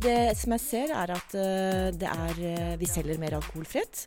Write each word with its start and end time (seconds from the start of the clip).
Det 0.00 0.32
som 0.38 0.54
jeg 0.54 0.62
ser, 0.64 0.92
er 0.96 1.10
at 1.12 1.34
eh, 1.36 1.90
det 1.92 2.08
er, 2.08 2.38
eh, 2.40 2.76
vi 2.80 2.88
selger 2.88 3.18
mer 3.20 3.36
alkoholfritt. 3.36 4.06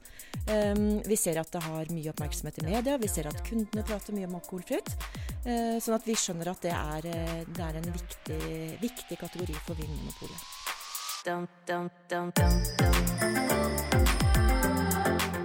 Um, 0.50 0.98
vi 1.06 1.16
ser 1.16 1.38
at 1.40 1.52
det 1.54 1.62
har 1.62 1.92
mye 1.94 2.10
oppmerksomhet 2.10 2.58
i 2.60 2.66
media, 2.66 2.98
vi 2.98 3.08
ser 3.08 3.30
at 3.30 3.44
kundene 3.46 3.84
prater 3.86 4.16
mye 4.18 4.26
om 4.26 4.34
alkoholfritt. 4.40 4.90
Eh, 5.46 5.78
sånn 5.78 5.94
at 5.94 6.08
vi 6.10 6.18
skjønner 6.18 6.50
at 6.50 6.66
det 6.66 6.74
er, 6.74 7.06
det 7.46 7.62
er 7.62 7.78
en 7.78 7.90
viktig, 7.94 8.42
viktig 8.82 9.20
kategori 9.22 9.56
for 9.68 9.78
Vinmonopolet. 9.78 10.42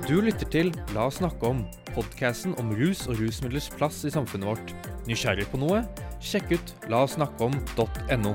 Du 0.08 0.16
lytter 0.24 0.48
til 0.48 0.72
La 0.96 1.04
oss 1.10 1.20
snakke 1.20 1.52
om, 1.52 1.66
podkasten 1.92 2.56
om 2.58 2.72
rus 2.72 3.04
og 3.06 3.20
rusmidlers 3.20 3.68
plass 3.76 4.00
i 4.08 4.14
samfunnet 4.16 4.48
vårt. 4.48 4.72
Nysgjerrig 5.06 5.46
på 5.52 5.60
noe? 5.60 5.84
Sjekk 6.20 6.50
ut 6.50 6.74
laossnakkeom.no. 6.90 8.32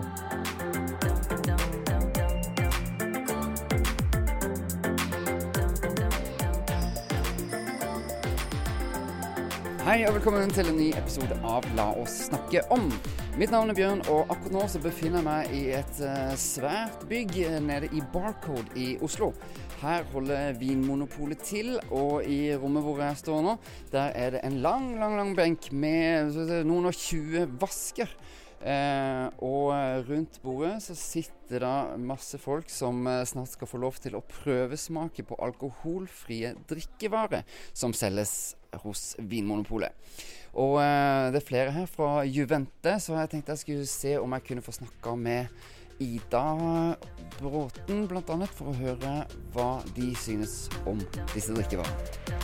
Hei 9.83 9.97
og 10.07 10.13
velkommen 10.15 10.53
til 10.55 10.69
en 10.71 10.77
ny 10.79 10.93
episode 10.95 11.35
av 11.43 11.67
La 11.75 11.89
oss 11.99 12.29
snakke 12.29 12.63
om. 12.71 12.87
Mitt 13.35 13.51
navn 13.51 13.73
er 13.73 13.75
Bjørn, 13.75 14.05
og 14.07 14.31
akkurat 14.31 14.55
nå 14.55 14.63
så 14.71 14.79
befinner 14.79 15.19
jeg 15.19 15.27
meg 15.27 15.51
i 15.51 15.63
et 15.75 15.99
eh, 16.07 16.33
svært 16.39 17.03
bygg 17.09 17.35
nede 17.65 17.91
i 17.91 17.99
Barcode 18.13 18.79
i 18.79 18.93
Oslo. 19.03 19.33
Her 19.83 20.05
holder 20.13 20.53
Vinmonopolet 20.55 21.41
til, 21.43 21.73
og 21.91 22.23
i 22.23 22.53
rommet 22.55 22.85
hvor 22.85 23.01
jeg 23.03 23.17
står 23.19 23.41
nå, 23.43 23.55
der 23.91 24.13
er 24.15 24.29
det 24.37 24.43
en 24.47 24.61
lang, 24.63 24.93
lang, 24.95 25.17
lang 25.19 25.33
benk 25.35 25.73
med 25.75 26.31
det 26.47 26.61
noen 26.63 26.87
og 26.87 26.95
20 26.95 27.57
vasker. 27.59 28.13
Eh, 28.63 29.25
og 29.43 29.73
rundt 30.07 30.37
bordet 30.39 30.77
så 30.85 30.95
sitter 30.95 31.65
da 31.65 31.73
masse 31.99 32.39
folk 32.39 32.71
som 32.71 33.01
eh, 33.11 33.25
snart 33.27 33.51
skal 33.57 33.67
få 33.67 33.81
lov 33.83 33.99
til 33.99 34.15
å 34.15 34.23
prøvesmake 34.23 35.25
på 35.27 35.35
alkoholfrie 35.43 36.53
drikkevarer 36.71 37.43
som 37.75 37.91
selges 37.91 38.53
hos 38.85 39.17
Vinmonopolet. 39.19 39.91
Og 40.55 40.77
eh, 40.79 41.27
det 41.35 41.43
er 41.43 41.49
flere 41.49 41.75
her 41.75 41.91
fra 41.91 42.21
Juvente, 42.23 42.95
så 43.03 43.19
jeg 43.19 43.35
tenkte 43.35 43.57
jeg 43.57 43.65
skulle 43.65 43.93
se 43.99 44.15
om 44.21 44.39
jeg 44.39 44.47
kunne 44.47 44.63
få 44.63 44.79
snakka 44.79 45.19
med 45.19 45.51
Ida 46.03 46.43
Bråten 47.39 48.03
bl.a. 48.09 48.37
for 48.51 48.71
å 48.71 48.75
høre 48.77 49.13
hva 49.55 49.69
de 49.95 50.11
synes 50.19 50.67
om 50.89 50.99
disse 51.33 51.55
drikkevarene. 51.55 52.43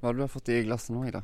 Hva 0.00 0.08
har 0.08 0.16
du 0.16 0.24
fått 0.32 0.48
i 0.54 0.62
glasset 0.64 0.94
nå, 0.94 1.02
Ida? 1.10 1.20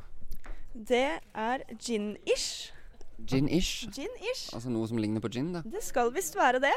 Det 0.75 1.07
er 1.33 1.63
gin-ish. 1.81 2.69
Gin-ish? 3.17 3.87
Gin-ish. 3.95 4.51
Altså 4.53 4.69
noe 4.69 4.85
som 4.89 4.99
ligner 5.01 5.23
på 5.23 5.31
gin? 5.33 5.49
da. 5.55 5.63
Det 5.65 5.81
skal 5.85 6.11
visst 6.13 6.37
være 6.37 6.61
det. 6.67 6.75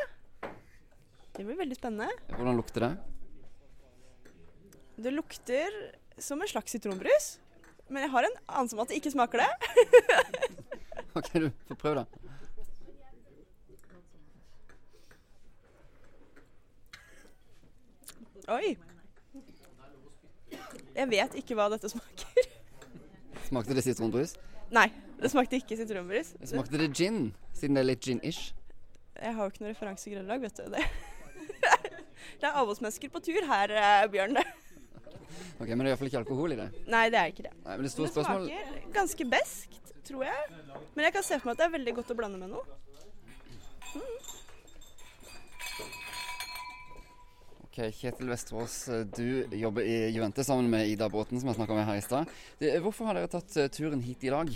Det 1.36 1.44
blir 1.44 1.58
veldig 1.58 1.76
spennende. 1.76 2.08
Hvordan 2.32 2.56
lukter 2.56 2.86
det? 2.86 2.92
Det 5.00 5.12
lukter 5.12 5.76
som 6.20 6.40
en 6.40 6.48
slags 6.48 6.72
sitronbrus. 6.72 7.28
Men 7.90 8.04
jeg 8.06 8.10
har 8.10 8.26
en 8.26 8.36
anelse 8.46 8.76
om 8.76 8.82
at 8.84 8.88
det 8.92 9.00
ikke 9.00 9.10
smaker 9.16 9.42
det. 9.42 9.50
Ok, 11.18 11.26
du 11.42 11.50
får 11.66 11.74
prøve, 11.74 11.94
da. 11.94 12.04
Oi. 18.54 18.76
Jeg 20.94 21.08
vet 21.10 21.34
ikke 21.42 21.56
hva 21.58 21.66
dette 21.72 21.90
smaker. 21.90 22.46
Smakte 23.48 23.74
det 23.74 23.82
sitronbrus? 23.88 24.36
Nei, 24.70 24.86
det 25.18 25.32
smakte 25.34 25.58
ikke 25.58 25.80
sitronbrus. 25.80 26.32
Smakte 26.46 26.78
det 26.78 26.92
gin, 26.94 27.32
siden 27.58 27.74
det 27.74 27.82
er 27.82 27.90
litt 27.90 28.06
gin-ish? 28.06 28.52
Jeg 29.18 29.34
har 29.34 29.42
jo 29.42 29.50
ikke 29.50 29.64
noe 29.64 29.74
referansegrunnlag, 29.74 30.46
vet 30.46 30.62
du. 30.62 30.70
Det. 30.76 30.86
det 32.38 32.46
er 32.46 32.54
avholdsmennesker 32.54 33.10
på 33.10 33.22
tur 33.26 33.50
her, 33.50 33.74
eh, 33.74 34.06
Bjørn. 34.14 34.38
Ok, 35.60 35.68
Men 35.68 35.84
det 35.84 35.90
er 35.90 35.92
iallfall 35.92 36.08
ikke 36.08 36.22
alkohol 36.22 36.54
i 36.54 36.56
det? 36.56 36.68
Nei, 36.88 37.06
det 37.12 37.18
er 37.20 37.32
ikke 37.34 37.44
det. 37.44 37.52
Nei, 37.52 37.74
men 37.76 37.84
det 37.84 37.84
Men 37.84 37.84
det 37.84 37.92
smaker 37.92 38.12
spørsmål 38.14 38.94
ganske 38.94 39.26
beskt, 39.34 39.90
tror 40.08 40.24
jeg. 40.24 40.60
Men 40.94 41.04
jeg 41.04 41.16
kan 41.18 41.26
se 41.26 41.38
for 41.38 41.50
meg 41.50 41.58
at 41.58 41.60
det 41.60 41.66
er 41.66 41.74
veldig 41.76 41.94
godt 41.98 42.14
å 42.14 42.16
blande 42.16 42.40
med 42.40 42.54
noe. 42.54 42.64
Ok, 47.66 47.78
Kjetil 47.94 48.32
Vesterås, 48.32 48.76
du 49.14 49.46
jobber 49.60 49.86
i 49.86 49.98
Juvente 50.10 50.42
sammen 50.48 50.72
med 50.72 50.88
Ida 50.90 51.06
Bråten, 51.12 51.38
som 51.38 51.52
jeg 51.52 51.60
snakka 51.60 51.76
med 51.76 51.86
her 51.86 52.00
i 52.00 52.04
stad. 52.08 52.32
Hvorfor 52.82 53.10
har 53.10 53.20
dere 53.20 53.30
tatt 53.30 53.56
eh, 53.60 53.68
turen 53.70 54.02
hit 54.02 54.24
i 54.26 54.32
dag? 54.32 54.50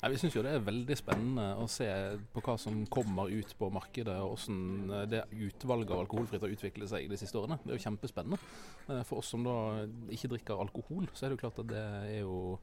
Nei, 0.00 0.08
vi 0.14 0.18
syns 0.22 0.32
jo 0.32 0.40
det 0.40 0.54
er 0.56 0.62
veldig 0.64 0.94
spennende 0.96 1.46
å 1.60 1.66
se 1.68 1.86
på 2.32 2.40
hva 2.46 2.54
som 2.60 2.78
kommer 2.88 3.28
ut 3.28 3.50
på 3.58 3.68
markedet, 3.74 4.14
og 4.24 4.38
hvordan 4.38 5.10
det 5.12 5.26
utvalget 5.48 5.92
av 5.92 6.00
alkoholfritt 6.06 6.40
har 6.46 6.54
utviklet 6.54 6.88
seg 6.88 7.10
de 7.10 7.18
siste 7.20 7.36
årene. 7.36 7.58
Det 7.60 7.74
er 7.74 7.76
jo 7.76 7.84
kjempespennende. 7.84 8.38
Eh, 8.88 9.02
For 9.04 9.20
oss 9.20 9.28
som 9.34 9.44
da 9.44 9.56
ikke 10.08 10.30
drikker 10.32 10.62
alkohol, 10.64 11.10
så 11.12 11.26
er 11.26 11.28
det 11.28 11.36
jo 11.36 11.42
klart 11.44 11.60
at 11.60 11.68
det 11.74 11.84
er 11.84 12.20
jo 12.22 12.58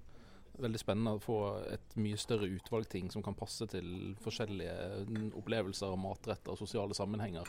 veldig 0.57 0.81
spennende 0.81 1.13
å 1.13 1.21
få 1.21 1.37
et 1.69 1.93
mye 2.01 2.17
større 2.17 2.49
utvalg 2.49 2.87
ting 2.89 3.11
som 3.13 3.21
kan 3.21 3.37
passe 3.37 3.67
til 3.69 4.15
forskjellige 4.23 5.05
mm, 5.05 5.27
opplevelser, 5.37 5.93
matretter 6.01 6.55
og 6.55 6.57
sosiale 6.63 6.97
sammenhenger. 6.97 7.45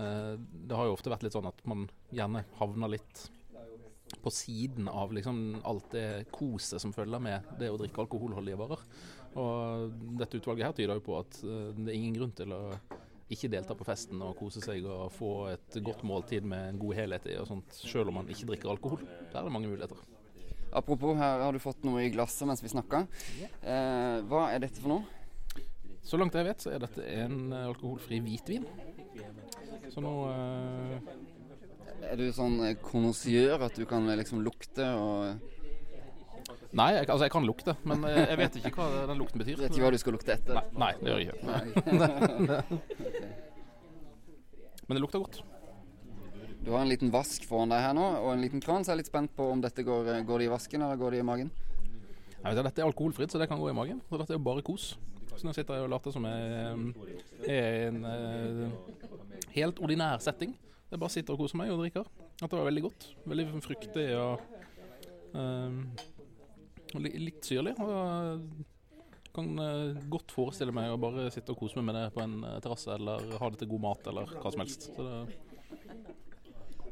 Eh, 0.00 0.36
Det 0.40 0.72
har 0.78 0.88
jo 0.88 0.96
ofte 0.96 1.12
vært 1.12 1.28
litt 1.28 1.36
sånn 1.36 1.52
at 1.52 1.60
man 1.68 1.84
gjerne 2.16 2.46
havner 2.62 2.96
litt 2.96 3.28
på 4.22 4.32
siden 4.32 4.88
av 4.88 5.12
liksom 5.14 5.60
alt 5.68 5.90
det 5.92 6.28
koset 6.34 6.82
som 6.82 6.94
følger 6.94 7.22
med 7.22 7.52
det 7.60 7.70
å 7.72 7.78
drikke 7.80 8.04
alkoholholdige 8.04 8.58
varer. 8.60 8.84
Og 9.38 9.98
dette 10.18 10.40
utvalget 10.40 10.68
her 10.68 10.76
tyder 10.76 10.98
jo 10.98 11.04
på 11.10 11.18
at 11.20 11.40
eh, 11.44 11.70
det 11.76 11.92
er 11.92 11.98
ingen 11.98 12.16
grunn 12.16 12.34
til 12.36 12.54
å 12.56 12.62
ikke 13.28 13.50
delta 13.52 13.76
på 13.76 13.84
festen 13.84 14.22
og 14.24 14.38
kose 14.38 14.62
seg 14.64 14.86
og 14.88 15.12
få 15.12 15.32
et 15.52 15.76
godt 15.84 16.04
måltid 16.08 16.46
med 16.48 16.70
en 16.70 16.78
god 16.80 16.96
helhet 16.96 17.28
i 17.28 17.36
og 17.40 17.50
sånt, 17.50 17.76
selv 17.76 18.08
om 18.08 18.22
man 18.22 18.30
ikke 18.32 18.48
drikker 18.48 18.72
alkohol. 18.72 19.04
Der 19.04 19.42
er 19.42 19.48
det 19.48 19.52
mange 19.52 19.68
muligheter. 19.68 20.00
Apropos, 20.78 21.16
her 21.16 21.44
har 21.44 21.52
du 21.52 21.60
fått 21.60 21.84
noe 21.88 22.02
i 22.04 22.10
glasset 22.12 22.48
mens 22.48 22.64
vi 22.64 22.72
snakka. 22.72 23.04
Eh, 23.60 24.18
hva 24.28 24.48
er 24.52 24.64
dette 24.64 24.80
for 24.80 24.96
noe? 24.96 25.64
Så 26.04 26.16
langt 26.20 26.36
jeg 26.36 26.48
vet, 26.48 26.64
så 26.64 26.72
er 26.72 26.80
dette 26.80 27.04
en 27.20 27.52
alkoholfri 27.52 28.20
hvitvin. 28.24 28.64
Så 29.92 30.00
nå 30.04 30.12
eh, 30.32 31.12
Er 32.08 32.16
du 32.16 32.32
sånn 32.32 32.76
konnoisseur 32.84 33.62
at 33.66 33.74
du 33.76 33.84
kan 33.88 34.08
eh, 34.08 34.16
liksom 34.22 34.42
lukte 34.44 34.86
og 34.96 35.14
Nei, 36.76 36.90
jeg, 36.98 37.06
altså 37.08 37.24
jeg 37.24 37.32
kan 37.32 37.46
lukte, 37.48 37.72
men 37.88 38.04
eh, 38.08 38.26
jeg 38.28 38.38
vet 38.40 38.56
ikke 38.60 38.72
hva 38.76 38.86
den 39.08 39.18
lukten 39.20 39.38
betyr. 39.40 39.56
Du 39.56 39.62
Vet 39.64 39.72
ikke 39.72 39.84
hva 39.86 39.92
du 39.92 39.98
skal 40.00 40.12
lukte 40.16 40.32
etter? 40.34 40.54
Nei, 40.58 40.66
nei, 40.80 40.92
det 41.00 41.08
gjør 41.12 41.22
jeg 41.22 41.28
ikke. 41.32 41.44
Men 44.88 44.96
det 44.96 45.02
lukter 45.04 45.20
godt. 45.20 45.36
Du 46.64 46.70
har 46.72 46.80
en 46.80 46.88
liten 46.88 47.10
vask 47.12 47.44
foran 47.48 47.68
deg 47.72 47.80
her 47.84 47.94
nå, 47.96 48.04
og 48.22 48.28
en 48.32 48.42
liten 48.44 48.62
kran, 48.64 48.84
så 48.84 48.90
jeg 48.92 48.96
er 48.96 49.00
litt 49.02 49.10
spent 49.10 49.32
på 49.36 49.42
om 49.52 49.60
dette 49.64 49.84
går, 49.84 50.02
eh, 50.14 50.24
går 50.28 50.36
det 50.42 50.46
i 50.48 50.52
vasken 50.52 50.84
eller 50.84 51.00
går 51.00 51.10
det 51.16 51.20
i 51.22 51.28
magen. 51.28 51.50
Nei, 52.42 52.52
dette 52.54 52.80
er 52.80 52.86
alkoholfritt, 52.86 53.32
så 53.32 53.40
det 53.40 53.48
kan 53.50 53.60
gå 53.60 53.68
i 53.70 53.76
magen. 53.76 53.98
Så 54.08 54.14
dette 54.20 54.34
er 54.36 54.42
bare 54.42 54.64
kos. 54.64 54.84
Så 55.34 55.46
nå 55.46 55.52
sitter 55.56 55.76
jeg 55.76 55.84
og 55.86 55.92
later 55.92 56.10
som 56.14 56.24
jeg 56.28 56.38
er 56.48 56.52
i 57.48 57.50
en 57.88 57.98
eh, 58.08 58.66
helt 59.56 59.76
ordinær 59.84 60.16
setting. 60.24 60.52
Jeg 60.88 61.00
bare 61.02 61.12
sitter 61.12 61.34
og 61.34 61.42
koser 61.42 61.60
meg 61.60 61.72
og 61.72 61.82
drikker. 61.82 62.08
Det 62.40 62.48
var 62.52 62.68
veldig 62.68 62.82
godt. 62.86 63.06
Veldig 63.28 63.46
fruktig 63.64 64.06
og, 64.16 64.40
um, 65.34 65.82
litt 66.96 67.44
syrlig. 67.44 67.74
Og 67.84 67.92
jeg 67.92 69.34
kan 69.36 69.50
eh, 69.62 69.98
godt 70.10 70.32
forestille 70.34 70.72
meg 70.74 70.90
å 70.90 71.00
bare 71.00 71.28
sitte 71.30 71.52
og 71.52 71.60
kose 71.60 71.78
meg 71.78 71.90
med 71.90 71.98
det 71.98 72.06
på 72.14 72.22
en 72.24 72.38
eh, 72.48 72.56
terrasse, 72.64 72.90
eller 72.96 73.36
ha 73.38 73.50
det 73.52 73.60
til 73.60 73.70
god 73.74 73.84
mat, 73.84 74.08
eller 74.10 74.32
hva 74.32 74.54
som 74.54 74.64
helst. 74.64 74.88
Så 74.96 75.04
det, 75.04 75.18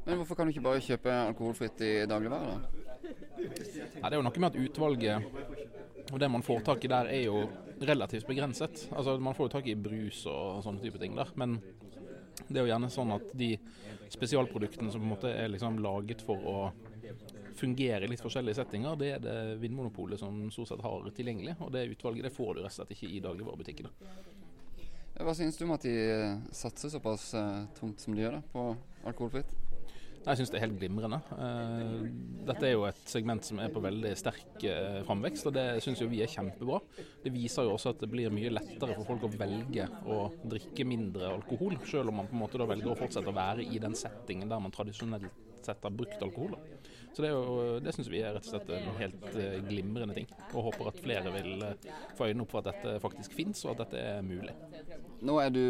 Men 0.04 0.20
hvorfor 0.20 0.38
kan 0.38 0.46
du 0.46 0.52
ikke 0.52 0.66
bare 0.68 0.84
kjøpe 0.84 1.16
alkoholfritt 1.32 1.80
i 1.82 1.94
dagligvarer, 2.06 2.52
da? 2.52 2.84
Nei, 3.06 4.04
det 4.04 4.12
er 4.12 4.18
jo 4.20 4.26
noe 4.26 4.42
med 4.44 4.52
at 4.52 4.60
utvalget 4.60 5.66
og 6.12 6.20
det 6.22 6.28
man 6.30 6.44
får 6.46 6.62
tak 6.66 6.84
i 6.86 6.90
der, 6.90 7.08
er 7.10 7.24
jo 7.26 7.40
relativt 7.82 8.28
begrenset. 8.28 8.86
Altså, 8.94 9.18
Man 9.18 9.34
får 9.34 9.48
jo 9.48 9.54
tak 9.56 9.66
i 9.66 9.74
brus 9.74 10.22
og 10.30 10.62
sånne 10.64 10.82
type 10.84 11.00
ting 11.02 11.16
der, 11.16 11.32
men 11.34 11.58
det 12.48 12.60
er 12.60 12.64
jo 12.64 12.72
gjerne 12.72 12.92
sånn 12.92 13.14
at 13.16 13.30
de 13.36 13.54
spesialproduktene 14.12 14.92
som 14.92 15.02
på 15.02 15.08
en 15.08 15.14
måte 15.14 15.32
er 15.32 15.50
liksom 15.50 15.80
laget 15.82 16.22
for 16.26 16.46
å 16.46 16.58
fungere 17.56 18.04
i 18.04 18.10
litt 18.10 18.22
forskjellige 18.22 18.58
settinger, 18.58 18.98
det 19.00 19.10
er 19.14 19.22
det 19.24 19.36
Vinmonopolet 19.62 20.20
som 20.20 20.44
stort 20.52 20.70
sett 20.72 20.84
har 20.84 21.06
tilgjengelig. 21.16 21.56
Og 21.64 21.72
det 21.72 21.86
utvalget 21.94 22.28
det 22.28 22.34
får 22.36 22.54
du 22.54 22.62
rett 22.62 22.72
og 22.74 22.76
slett 22.76 22.92
ikke 22.96 23.08
i 23.08 23.22
dagligvarebutikkene. 23.24 23.92
Hva 25.16 25.32
syns 25.32 25.56
du 25.56 25.64
om 25.64 25.72
at 25.72 25.86
de 25.86 25.94
satser 26.52 26.92
såpass 26.92 27.30
eh, 27.38 27.62
tungt 27.78 28.02
som 28.02 28.12
de 28.12 28.20
gjør 28.20 28.36
da, 28.36 28.42
på 28.52 28.66
alkoholfritt? 29.08 29.54
Jeg 30.26 30.38
syns 30.40 30.50
det 30.50 30.58
er 30.58 30.64
helt 30.64 30.78
glimrende. 30.80 31.20
Eh, 31.38 32.06
Dette 32.48 32.66
er 32.66 32.72
jo 32.74 32.84
et 32.88 32.98
segment 33.10 33.46
som 33.46 33.60
er 33.62 33.70
på 33.74 33.82
veldig 33.84 34.10
sterk 34.18 34.64
eh, 34.66 34.98
framvekst, 35.06 35.46
og 35.46 35.54
det 35.54 35.66
syns 35.84 36.02
jo 36.02 36.08
vi 36.10 36.20
er 36.24 36.30
kjempebra. 36.32 36.80
Det 37.22 37.30
viser 37.34 37.66
jo 37.68 37.76
også 37.76 37.92
at 37.94 38.02
det 38.02 38.08
blir 38.10 38.34
mye 38.34 38.50
lettere 38.50 38.96
for 38.98 39.06
folk 39.12 39.26
å 39.28 39.32
velge 39.38 39.86
å 40.10 40.18
drikke 40.50 40.86
mindre 40.88 41.30
alkohol, 41.36 41.78
selv 41.86 42.10
om 42.10 42.18
man 42.22 42.30
på 42.30 42.34
en 42.34 42.42
måte 42.42 42.58
da 42.58 42.66
velger 42.70 42.90
å 42.90 42.98
fortsette 42.98 43.30
å 43.30 43.36
være 43.38 43.66
i 43.70 43.78
den 43.82 43.94
settingen 43.98 44.50
der 44.50 44.62
man 44.66 44.74
tradisjonelt 44.74 45.30
sett 45.66 45.82
har 45.86 45.94
brukt 45.94 46.20
alkohol. 46.22 46.58
Så 47.16 47.22
det, 47.24 47.30
jo- 47.32 47.78
det 47.82 47.94
syns 47.96 48.10
vi 48.12 48.20
er 48.26 48.34
rett 48.36 48.44
og 48.46 48.50
slett 48.52 48.74
en 48.76 48.90
helt 48.98 49.28
eh, 49.40 49.60
glimrende 49.70 50.14
ting. 50.18 50.26
Og 50.52 50.68
håper 50.72 50.90
at 50.90 50.98
flere 51.06 51.32
vil 51.38 51.62
få 52.18 52.26
øynene 52.28 52.44
opp 52.44 52.50
for 52.52 52.62
at 52.66 52.72
dette 52.74 52.98
faktisk 53.02 53.34
fins, 53.38 53.62
og 53.64 53.76
at 53.76 53.86
dette 53.86 54.02
er 54.18 54.26
mulig. 54.26 54.54
Nå 55.24 55.38
er 55.40 55.50
du 55.52 55.62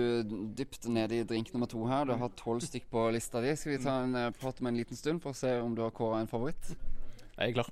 dypt 0.59 0.89
nede 0.91 1.21
i 1.21 1.25
drink 1.27 1.53
nummer 1.55 1.71
to 1.71 1.85
her. 1.87 2.07
Du 2.09 2.15
har 2.19 2.33
tolv 2.39 2.65
stykk 2.65 2.89
på 2.91 3.07
lista 3.15 3.43
di. 3.45 3.55
Skal 3.57 3.77
vi 3.77 3.83
ta 3.85 4.01
en 4.03 4.17
uh, 4.17 4.31
prat 4.35 4.61
om 4.61 4.71
en 4.71 4.79
liten 4.79 4.99
stund 4.99 5.23
for 5.23 5.35
å 5.35 5.39
se 5.39 5.53
om 5.63 5.77
du 5.77 5.85
har 5.85 5.95
kåra 5.95 6.23
en 6.25 6.31
favoritt? 6.31 6.73
Jeg 7.37 7.53
er 7.53 7.59
klar. 7.61 7.71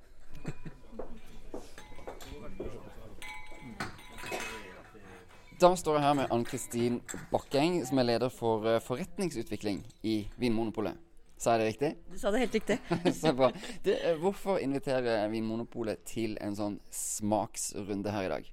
Da 5.65 5.71
står 5.79 5.97
jeg 5.97 6.03
her 6.05 6.17
med 6.19 6.33
Ann-Kristin 6.35 6.97
Bakkeng, 7.31 7.79
som 7.87 7.99
er 8.03 8.09
leder 8.09 8.33
for 8.33 8.67
eh, 8.69 8.81
forretningsutvikling 8.83 9.79
i 10.03 10.17
Vinmonopolet. 10.43 10.99
Sa 11.41 11.55
jeg 11.55 11.63
det 11.63 11.69
riktig? 11.69 11.91
Du 12.11 12.19
sa 12.21 12.33
det 12.35 12.43
helt 12.43 12.57
riktig. 12.59 12.77
Så 13.23 13.33
bra. 13.39 13.49
Du, 13.87 13.93
eh, 13.95 14.19
hvorfor 14.21 14.59
inviterer 14.61 15.29
Vinmonopolet 15.33 16.03
til 16.11 16.35
en 16.43 16.59
sånn 16.59 16.77
smaksrunde 16.93 18.13
her 18.13 18.27
i 18.27 18.33
dag? 18.35 18.51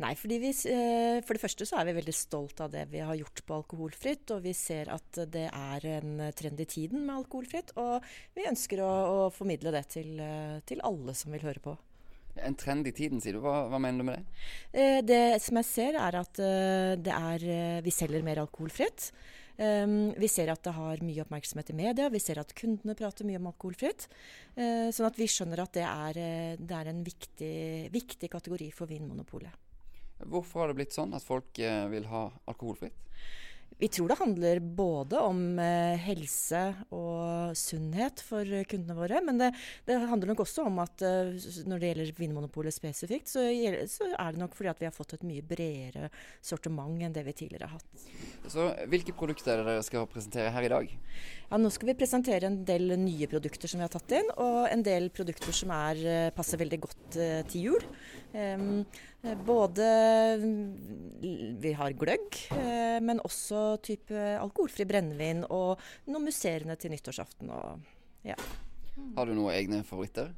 Nei, 0.00 0.14
fordi 0.16 0.38
vi, 0.40 0.50
eh, 0.72 1.20
For 1.26 1.36
det 1.36 1.42
første 1.42 1.66
så 1.68 1.80
er 1.80 1.90
vi 1.90 1.98
veldig 1.98 2.14
stolt 2.16 2.60
av 2.64 2.70
det 2.72 2.86
vi 2.88 3.02
har 3.04 3.18
gjort 3.18 3.42
på 3.44 3.58
alkoholfritt. 3.58 4.32
Og 4.32 4.42
vi 4.46 4.54
ser 4.56 4.88
at 4.92 5.20
det 5.28 5.48
er 5.50 5.86
en 5.98 6.32
trend 6.36 6.60
i 6.60 6.68
tiden 6.68 7.04
med 7.04 7.18
alkoholfritt. 7.20 7.74
Og 7.76 8.00
vi 8.36 8.48
ønsker 8.48 8.80
å, 8.80 8.90
å 9.26 9.30
formidle 9.34 9.74
det 9.76 9.86
til, 9.96 10.16
eh, 10.20 10.60
til 10.64 10.80
alle 10.86 11.14
som 11.14 11.36
vil 11.36 11.44
høre 11.44 11.60
på. 11.60 11.76
En 12.40 12.54
trend 12.54 12.86
i 12.86 12.94
tiden, 12.96 13.20
sier 13.20 13.36
du. 13.36 13.42
Hva, 13.44 13.66
hva 13.68 13.80
mener 13.82 14.00
du 14.00 14.08
med 14.08 14.20
det? 14.22 14.40
Eh, 14.72 15.02
Det 15.04 15.42
som 15.42 15.60
jeg 15.60 15.68
ser, 15.68 16.00
er 16.00 16.20
at 16.22 16.40
det 17.04 17.12
er, 17.12 17.82
vi 17.84 17.92
selger 17.92 18.24
mer 18.24 18.40
alkoholfritt. 18.46 19.12
Um, 19.60 20.14
vi 20.16 20.24
ser 20.24 20.48
at 20.48 20.62
det 20.64 20.72
har 20.72 21.02
mye 21.04 21.20
oppmerksomhet 21.20 21.68
i 21.68 21.74
media, 21.76 22.06
vi 22.08 22.22
ser 22.22 22.38
at 22.40 22.54
kundene 22.56 22.94
prater 22.96 23.26
mye 23.28 23.36
om 23.36 23.50
alkoholfritt. 23.50 24.06
Sånn 24.56 25.08
at 25.10 25.20
vi 25.20 25.28
skjønner 25.28 25.60
at 25.60 25.74
det 25.76 25.84
er, 25.84 26.56
det 26.56 26.78
er 26.78 26.88
en 26.88 27.02
viktig, 27.04 27.90
viktig 27.92 28.30
kategori 28.32 28.70
for 28.72 28.88
Vinmonopolet. 28.88 29.69
Hvorfor 30.26 30.64
har 30.64 30.72
det 30.72 30.80
blitt 30.80 30.96
sånn 30.96 31.14
at 31.16 31.24
folk 31.24 31.58
eh, 31.62 31.86
vil 31.92 32.08
ha 32.10 32.28
alkoholfritt? 32.50 32.96
Vi 33.80 33.88
tror 33.88 34.10
det 34.10 34.18
handler 34.18 34.58
både 34.60 35.20
om 35.24 35.38
eh, 35.58 35.96
helse 36.04 36.58
og 36.92 37.54
sunnhet 37.56 38.20
for 38.20 38.44
kundene 38.68 38.96
våre. 38.98 39.22
Men 39.24 39.40
det, 39.40 39.48
det 39.88 39.96
handler 40.10 40.32
nok 40.32 40.42
også 40.44 40.66
om 40.68 40.82
at 40.82 41.00
eh, 41.06 41.32
når 41.64 41.80
det 41.80 41.92
gjelder 41.92 42.12
Vinmonopolet 42.18 42.76
spesifikt, 42.76 43.30
så, 43.32 43.46
så 43.88 44.10
er 44.10 44.34
det 44.36 44.42
nok 44.42 44.58
fordi 44.58 44.72
at 44.74 44.82
vi 44.82 44.88
har 44.90 44.96
fått 44.96 45.16
et 45.16 45.24
mye 45.24 45.44
bredere 45.46 46.10
sortiment 46.44 47.00
enn 47.00 47.16
det 47.16 47.24
vi 47.24 47.36
tidligere 47.40 47.70
har 47.70 47.80
hatt. 47.80 48.04
Så 48.52 48.68
Hvilke 48.90 49.16
produkter 49.16 49.54
er 49.54 49.62
det 49.62 49.70
dere 49.70 49.86
skal 49.86 50.08
presentere 50.12 50.52
her 50.52 50.68
i 50.68 50.72
dag? 50.74 50.96
Ja, 51.50 51.58
nå 51.58 51.66
skal 51.74 51.88
vi 51.88 51.96
presentere 51.98 52.46
en 52.46 52.60
del 52.62 52.92
nye 52.94 53.26
produkter 53.26 53.66
som 53.66 53.80
vi 53.80 53.82
har 53.82 53.90
tatt 53.90 54.12
inn, 54.14 54.28
og 54.38 54.68
en 54.70 54.84
del 54.86 55.08
produkter 55.10 55.50
som 55.50 55.72
er, 55.74 55.98
eh, 56.06 56.28
passer 56.30 56.60
veldig 56.60 56.78
godt 56.84 57.16
eh, 57.18 57.40
til 57.50 57.64
jul. 57.66 57.86
Både 59.48 59.88
mm, 60.38 61.58
vi 61.58 61.72
har 61.74 61.96
gløgg, 61.98 62.38
eh, 62.54 63.00
men 63.02 63.18
også 63.26 63.80
type 63.82 64.14
alkoholfri 64.14 64.86
brennevin 64.86 65.42
og 65.50 65.82
noe 66.06 66.22
musserende 66.22 66.78
til 66.78 66.94
nyttårsaften. 66.94 67.50
Og, 67.50 67.82
ja. 68.30 68.38
Har 69.18 69.26
du 69.26 69.34
noen 69.34 69.50
egne 69.56 69.82
favoritter? 69.82 70.30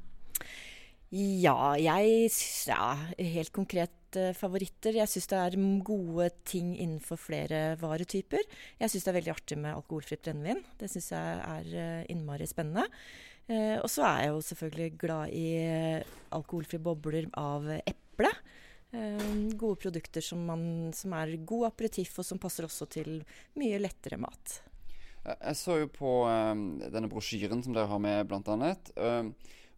Ja, 1.13 1.75
jeg 1.77 2.31
Ja, 2.65 2.95
helt 3.19 3.51
konkret 3.53 4.17
eh, 4.17 4.33
favoritter. 4.33 4.95
Jeg 4.97 5.11
syns 5.11 5.27
det 5.29 5.37
er 5.37 5.57
gode 5.85 6.31
ting 6.43 6.71
innenfor 6.73 7.19
flere 7.21 7.75
varetyper. 7.77 8.41
Jeg 8.79 8.89
syns 8.89 9.05
det 9.05 9.11
er 9.11 9.17
veldig 9.19 9.33
artig 9.35 9.59
med 9.61 9.75
alkoholfritt 9.75 10.23
brennevin. 10.25 10.63
Det 10.79 10.89
syns 10.89 11.11
jeg 11.13 11.37
er 11.45 11.69
eh, 11.77 12.01
innmari 12.09 12.49
spennende. 12.49 12.87
Eh, 13.45 13.77
og 13.77 13.91
så 13.93 14.07
er 14.09 14.23
jeg 14.23 14.33
jo 14.33 14.41
selvfølgelig 14.49 14.89
glad 15.05 15.37
i 15.37 15.47
eh, 15.61 16.11
alkoholfrie 16.33 16.81
bobler 16.81 17.29
av 17.37 17.69
eple. 17.77 18.33
Eh, 18.89 19.31
gode 19.53 19.83
produkter 19.85 20.25
som, 20.25 20.41
man, 20.49 20.67
som 20.97 21.13
er 21.13 21.37
god 21.45 21.69
aperitiff, 21.69 22.17
og 22.17 22.25
som 22.25 22.41
passer 22.41 22.65
også 22.65 22.89
til 22.89 23.19
mye 23.61 23.77
lettere 23.85 24.17
mat. 24.17 24.63
Jeg 25.29 25.59
så 25.61 25.77
jo 25.83 25.93
på 25.93 26.21
eh, 26.25 26.55
denne 26.89 27.11
brosjyren 27.11 27.61
som 27.61 27.77
dere 27.77 27.91
har 27.93 28.01
med, 28.01 28.23
blant 28.31 28.49
annet. 28.49 28.97
Eh, 28.97 29.29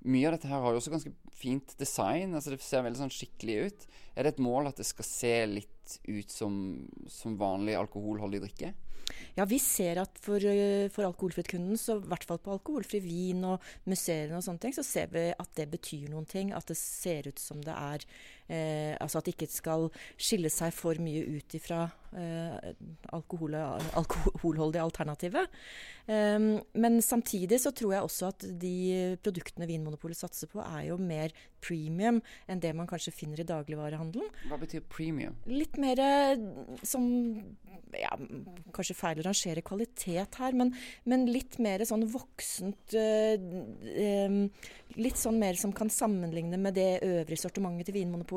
mye 0.06 0.30
av 0.30 0.36
dette 0.38 0.50
her 0.50 0.62
har 0.64 0.74
jo 0.74 0.82
også 0.82 0.94
ganske 0.94 1.14
fint 1.36 1.76
design. 1.82 2.36
altså 2.36 2.54
Det 2.54 2.62
ser 2.64 2.86
veldig 2.86 3.02
sånn 3.04 3.14
skikkelig 3.14 3.58
ut. 3.66 3.86
Er 4.16 4.26
det 4.26 4.36
et 4.36 4.44
mål 4.44 4.70
at 4.70 4.80
det 4.80 4.88
skal 4.88 5.08
se 5.08 5.36
litt 5.52 6.00
ut 6.08 6.32
som, 6.32 6.56
som 7.12 7.38
vanlig 7.40 7.78
alkoholholdig 7.78 8.44
drikke? 8.46 8.74
Ja, 9.36 9.46
vi 9.46 9.60
ser 9.62 10.00
at 10.02 10.18
for, 10.24 10.42
eh, 10.42 10.88
for 10.90 11.06
alkoholfritt-kunden, 11.06 11.78
så 11.78 12.00
i 12.00 12.08
hvert 12.10 12.24
fall 12.26 12.40
på 12.42 12.54
alkoholfri 12.56 13.02
vin 13.04 13.44
og 13.46 13.62
museene 13.86 14.38
og 14.38 14.46
sånne 14.46 14.64
ting, 14.64 14.74
så 14.74 14.86
ser 14.86 15.12
vi 15.12 15.28
at 15.32 15.52
det 15.60 15.68
betyr 15.74 16.10
noen 16.10 16.26
ting. 16.30 16.54
At 16.56 16.72
det 16.72 16.78
ser 16.80 17.28
ut 17.28 17.42
som 17.42 17.62
det 17.62 17.76
er 17.76 18.06
eh, 18.48 18.96
Altså 19.02 19.20
at 19.20 19.28
det 19.28 19.36
ikke 19.36 19.52
skal 19.52 19.88
skille 20.18 20.50
seg 20.54 20.74
for 20.76 20.98
mye 21.02 21.24
ut 21.38 21.56
ifra 21.58 21.84
eh, 22.16 22.72
alkohol, 23.16 23.56
alkoholholdige 23.98 24.84
alternativet. 24.84 25.52
Eh, 26.08 26.40
men 26.78 27.02
samtidig 27.02 27.60
så 27.64 27.74
tror 27.76 27.96
jeg 27.96 28.08
også 28.08 28.30
at 28.32 28.48
de 28.62 28.76
produktene 29.24 29.68
Vinmonopolet 29.70 30.20
satser 30.20 30.52
på, 30.52 30.62
er 30.64 30.90
jo 30.92 30.98
mer 31.02 31.34
premium 31.66 32.22
enn 32.48 32.62
det 32.62 32.74
man 32.78 32.88
kanskje 32.90 33.14
finner 33.16 33.40
i 33.42 33.48
dagligvarehandelen 33.48 34.28
Hva 34.52 34.60
betyr 34.62 34.84
premium? 34.92 35.34
litt 35.50 35.80
mer 35.82 35.98
eh, 36.04 36.36
som 36.86 37.08
ja, 37.96 38.12
Kanskje 38.76 38.96
feil 38.98 39.22
å 39.22 39.24
rangere 39.26 39.64
kvalitet 39.66 40.36
her, 40.42 40.56
men, 40.58 40.74
men 41.08 41.26
litt 41.32 41.58
mer 41.64 41.82
sånn 41.88 42.04
voksent 42.12 42.94
eh, 43.00 44.36
Litt 45.00 45.18
sånn 45.20 45.40
mer 45.42 45.58
som 45.60 45.72
kan 45.76 45.90
sammenligne 45.92 46.60
med 46.62 46.76
det 46.78 47.00
øvrige 47.04 47.40
sortimentet 47.42 47.90
til 47.90 47.96
Vinmonopolet. 47.98 48.35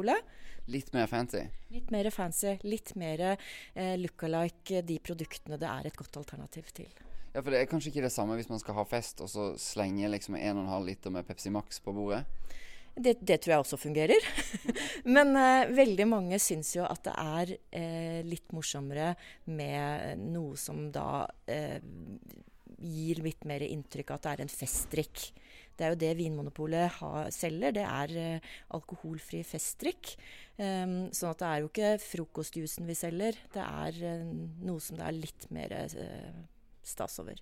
Litt 0.68 0.92
mer 0.92 1.08
fancy? 1.08 1.46
Litt 1.72 1.90
mer 1.90 2.10
fancy, 2.12 2.58
litt 2.68 2.92
mer 3.00 3.24
eh, 3.32 3.94
look-alike 4.00 4.82
de 4.84 4.98
produktene 5.00 5.56
det 5.60 5.68
er 5.68 5.88
et 5.88 5.96
godt 5.96 6.20
alternativ 6.20 6.68
til. 6.76 6.90
Ja, 7.32 7.42
for 7.42 7.52
det 7.52 7.62
er 7.62 7.70
kanskje 7.70 7.92
ikke 7.92 8.04
det 8.04 8.12
samme 8.12 8.36
hvis 8.38 8.50
man 8.50 8.60
skal 8.60 8.76
ha 8.78 8.84
fest 8.88 9.20
og 9.24 9.30
så 9.32 9.50
slenge 9.60 10.08
liksom 10.12 10.36
1,5 10.36 10.86
liter 10.86 11.14
med 11.14 11.26
Pepsi 11.28 11.52
Max 11.54 11.80
på 11.84 11.94
bordet? 11.96 12.24
Det, 12.98 13.14
det 13.22 13.38
tror 13.42 13.52
jeg 13.52 13.62
også 13.62 13.78
fungerer. 13.78 14.28
Men 15.16 15.36
eh, 15.38 15.70
veldig 15.70 16.06
mange 16.10 16.40
syns 16.42 16.74
jo 16.74 16.86
at 16.88 17.04
det 17.06 17.14
er 17.14 17.52
eh, 17.78 18.20
litt 18.26 18.50
morsommere 18.56 19.12
med 19.46 20.24
noe 20.32 20.58
som 20.58 20.88
da 20.94 21.28
eh, 21.46 21.78
gir 22.78 23.22
litt 23.22 23.46
mer 23.48 23.62
inntrykk 23.66 24.10
av 24.10 24.18
at 24.18 24.26
det 24.26 24.32
er 24.34 24.44
en 24.44 24.52
festdrikk. 24.52 25.28
Det 25.78 25.86
er 25.86 25.94
jo 25.94 26.00
det 26.02 26.12
Vinmonopolet 26.18 26.98
har, 26.98 27.30
selger. 27.34 27.74
Det 27.76 27.84
er 27.86 28.14
eh, 28.18 28.52
alkoholfri 28.74 29.44
festdrikk. 29.46 30.16
Um, 30.58 31.12
sånn 31.14 31.30
at 31.30 31.42
det 31.42 31.48
er 31.48 31.62
jo 31.62 31.68
ikke 31.70 31.90
frokostjuicen 32.02 32.88
vi 32.88 32.96
selger. 32.98 33.38
Det 33.54 33.62
er 33.62 34.00
eh, 34.10 34.24
noe 34.66 34.82
som 34.82 34.98
det 34.98 35.06
er 35.06 35.14
litt 35.14 35.46
mer 35.54 35.74
eh, 35.78 36.40
stas 36.82 37.20
over. 37.22 37.38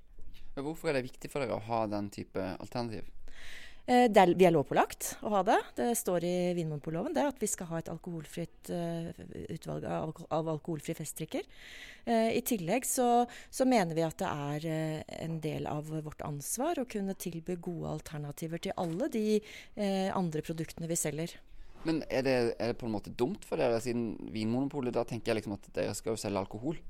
Hvorfor 0.57 0.90
er 0.90 0.99
det 0.99 1.09
viktig 1.09 1.31
for 1.33 1.45
dere 1.45 1.57
å 1.57 1.64
ha 1.64 1.85
den 1.88 2.11
type 2.12 2.45
alternativ? 2.61 3.09
Eh, 3.87 4.09
Det 4.11 4.19
er, 4.19 4.33
vi 4.35 4.47
er 4.49 4.55
lovpålagt 4.55 5.12
å 5.23 5.31
ha 5.31 5.43
det. 5.47 5.57
Det 5.78 5.93
står 5.95 6.25
i 6.26 6.35
Vinmonopolloven 6.59 7.14
at 7.23 7.38
vi 7.38 7.49
skal 7.50 7.69
ha 7.71 7.78
et 7.78 7.90
alkoholfritt 7.93 8.71
eh, 8.75 9.12
utvalg 9.55 9.87
av, 9.87 10.16
av 10.35 10.50
alkoholfrie 10.57 10.99
festdrikker. 10.99 11.47
Eh, 12.05 12.33
I 12.35 12.43
tillegg 12.43 12.87
så, 12.87 13.26
så 13.50 13.66
mener 13.69 13.95
vi 13.95 14.02
at 14.02 14.19
det 14.19 14.31
er 14.31 14.66
eh, 14.73 15.19
en 15.23 15.38
del 15.43 15.71
av 15.71 15.87
vårt 15.90 16.25
ansvar 16.26 16.83
å 16.83 16.88
kunne 16.90 17.14
tilby 17.14 17.61
gode 17.62 17.95
alternativer 17.95 18.62
til 18.66 18.75
alle 18.76 19.07
de 19.12 19.26
eh, 19.38 20.11
andre 20.11 20.43
produktene 20.43 20.90
vi 20.90 20.99
selger. 20.99 21.38
Men 21.87 22.02
er 22.11 22.26
det, 22.26 22.37
er 22.59 22.73
det 22.73 22.81
på 22.81 22.88
en 22.88 22.97
måte 22.97 23.14
dumt 23.14 23.47
for 23.47 23.62
dere, 23.62 23.78
siden 23.78 24.16
Vinmonopolet 24.35 24.95
Da 24.97 25.05
tenker 25.07 25.31
jeg 25.31 25.38
liksom 25.38 25.55
at 25.55 25.69
dere 25.76 25.95
skal 25.95 26.16
jo 26.16 26.19
selge 26.19 26.43
alkohol. 26.43 26.81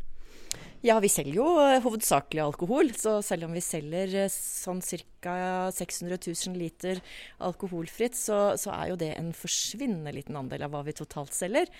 Ja, 0.86 0.98
vi 1.02 1.08
selger 1.10 1.40
jo 1.40 1.46
eh, 1.58 1.80
hovedsakelig 1.82 2.42
alkohol. 2.44 2.92
Så 2.94 3.18
selv 3.24 3.48
om 3.48 3.54
vi 3.56 3.62
selger 3.64 4.12
eh, 4.22 4.32
sånn 4.32 4.82
ca. 4.84 5.34
600 5.74 6.20
000 6.22 6.54
liter 6.60 7.00
alkoholfritt, 7.42 8.14
så, 8.14 8.54
så 8.60 8.70
er 8.76 8.92
jo 8.92 8.98
det 9.00 9.08
en 9.16 9.32
forsvinnende 9.34 10.12
liten 10.14 10.38
andel 10.38 10.66
av 10.68 10.74
hva 10.74 10.84
vi 10.86 10.94
totalt 10.94 11.34
selger. 11.34 11.70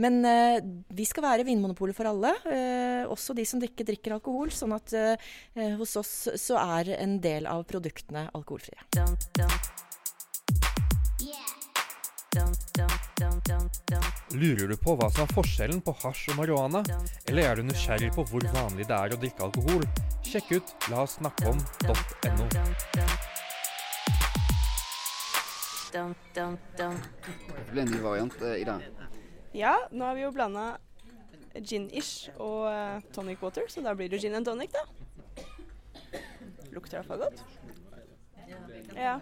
Men 0.00 0.22
eh, 0.28 0.58
vi 0.94 1.04
skal 1.08 1.26
være 1.26 1.48
Vinmonopolet 1.48 1.96
for 1.96 2.08
alle, 2.08 2.32
eh, 2.48 3.04
også 3.04 3.36
de 3.36 3.44
som 3.48 3.60
ikke 3.60 3.86
drikker 3.90 4.16
alkohol. 4.16 4.54
Sånn 4.54 4.72
at 4.76 4.94
eh, 4.96 5.74
hos 5.76 5.96
oss 6.00 6.14
så 6.40 6.60
er 6.62 6.94
en 6.96 7.18
del 7.24 7.50
av 7.50 7.66
produktene 7.68 8.30
alkoholfrie. 8.32 8.80
Lurer 14.34 14.68
du 14.68 14.76
på 14.80 14.94
hva 14.98 15.06
som 15.12 15.22
er 15.24 15.30
forskjellen 15.34 15.80
på 15.84 15.94
hasj 16.02 16.32
og 16.32 16.40
marihuana? 16.40 16.80
Eller 17.30 17.50
er 17.50 17.60
du 17.60 17.68
nysgjerrig 17.68 18.10
på 18.16 18.24
hvor 18.30 18.46
vanlig 18.54 18.88
det 18.88 18.96
er 18.96 19.14
å 19.14 19.18
drikke 19.22 19.46
alkohol? 19.46 19.84
Sjekk 20.26 20.56
ut 20.56 20.74
la 20.90 21.04
oss 21.04 21.18
snakke 21.20 21.52
om.no. 21.52 22.48
Det 25.94 27.82
en 27.84 27.92
ny 27.92 28.00
variant 28.02 28.40
eh, 28.42 28.56
i 28.64 28.66
dag. 28.66 28.82
Ja, 29.54 29.76
nå 29.94 30.08
har 30.08 30.16
vi 30.18 30.24
jo 30.24 30.32
blanda 30.34 30.72
gin-ish 31.54 32.32
og 32.34 32.66
eh, 32.72 33.04
tonic 33.14 33.44
water, 33.44 33.68
så 33.70 33.84
da 33.84 33.94
blir 33.94 34.10
det 34.10 34.18
gin 34.24 34.34
and 34.34 34.48
tonic, 34.48 34.74
da. 34.74 34.82
Lukter 36.74 36.98
iallfall 36.98 37.22
godt. 37.28 37.44
Ja. 38.98 39.20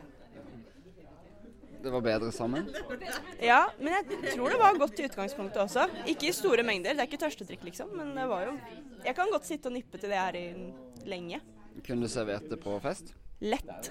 Det 1.83 1.91
var 1.91 2.05
bedre 2.05 2.31
sammen? 2.35 2.69
ja, 3.43 3.65
men 3.79 3.97
jeg 3.97 4.35
tror 4.37 4.55
det 4.55 4.61
var 4.61 4.79
godt 4.79 5.01
i 5.01 5.09
utgangspunktet 5.09 5.63
også. 5.65 5.89
Ikke 6.07 6.29
i 6.31 6.35
store 6.37 6.63
mengder, 6.67 6.95
det 6.95 7.05
er 7.05 7.11
ikke 7.11 7.23
tørstedrikk 7.25 7.65
liksom, 7.71 7.91
men 7.99 8.15
det 8.17 8.29
var 8.31 8.47
jo 8.47 8.57
Jeg 9.03 9.17
kan 9.19 9.33
godt 9.33 9.49
sitte 9.49 9.67
og 9.67 9.75
nippe 9.75 9.99
til 9.99 10.13
det 10.13 10.21
her 10.21 10.39
i 10.39 10.47
lenge. 11.11 11.41
Kunne 11.83 12.07
du 12.07 12.13
servert 12.13 12.47
det 12.51 12.61
på 12.63 12.77
fest? 12.85 13.15
Lett. 13.43 13.91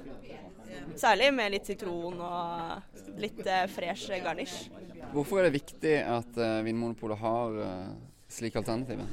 Særlig 0.95 1.33
med 1.35 1.51
litt 1.51 1.67
sitron 1.67 2.21
og 2.23 3.17
litt 3.19 3.41
eh, 3.43 3.65
fresh 3.67 4.13
garnisj. 4.23 4.69
Hvorfor 5.11 5.41
er 5.41 5.49
det 5.49 5.57
viktig 5.57 5.97
at 6.07 6.39
eh, 6.39 6.61
Vinmonopolet 6.63 7.19
har 7.19 7.59
eh, 7.65 7.89
slike 8.31 8.61
alternativer? 8.61 9.09